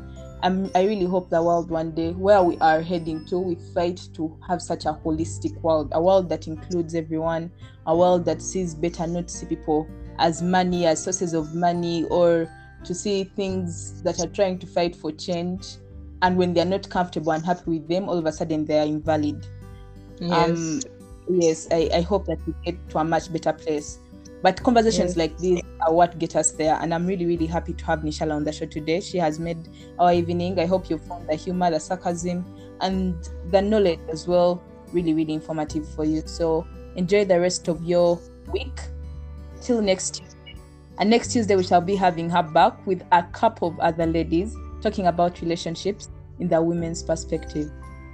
[0.43, 4.07] I'm, I really hope the world one day, where we are heading to, we fight
[4.15, 7.51] to have such a holistic world, a world that includes everyone,
[7.87, 9.87] a world that sees better, not see people
[10.19, 12.49] as money, as sources of money, or
[12.83, 15.77] to see things that are trying to fight for change.
[16.21, 18.85] And when they're not comfortable and happy with them, all of a sudden they are
[18.85, 19.45] invalid.
[20.19, 20.49] Yes.
[20.49, 20.81] Um,
[21.29, 23.99] yes, I, I hope that we get to a much better place.
[24.41, 25.17] But conversations Yes.
[25.17, 26.77] like these are what get us there.
[26.81, 29.01] And I'm really, really happy to have Nishala on the show today.
[29.01, 30.59] She has made our evening.
[30.59, 32.45] I hope you found the humor, the sarcasm,
[32.81, 33.15] and
[33.49, 34.63] the knowledge as well
[34.93, 36.23] really, really informative for you.
[36.25, 38.19] So enjoy the rest of your
[38.51, 38.79] week.
[39.65, 40.55] Till next Tuesday.
[40.99, 44.55] And next Tuesday, we shall be having her back with a couple of other ladies
[44.79, 46.07] talking about relationships
[46.39, 47.71] in the women's perspective.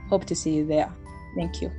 [0.09, 0.89] Hope to see you there.
[1.35, 1.69] Thank you.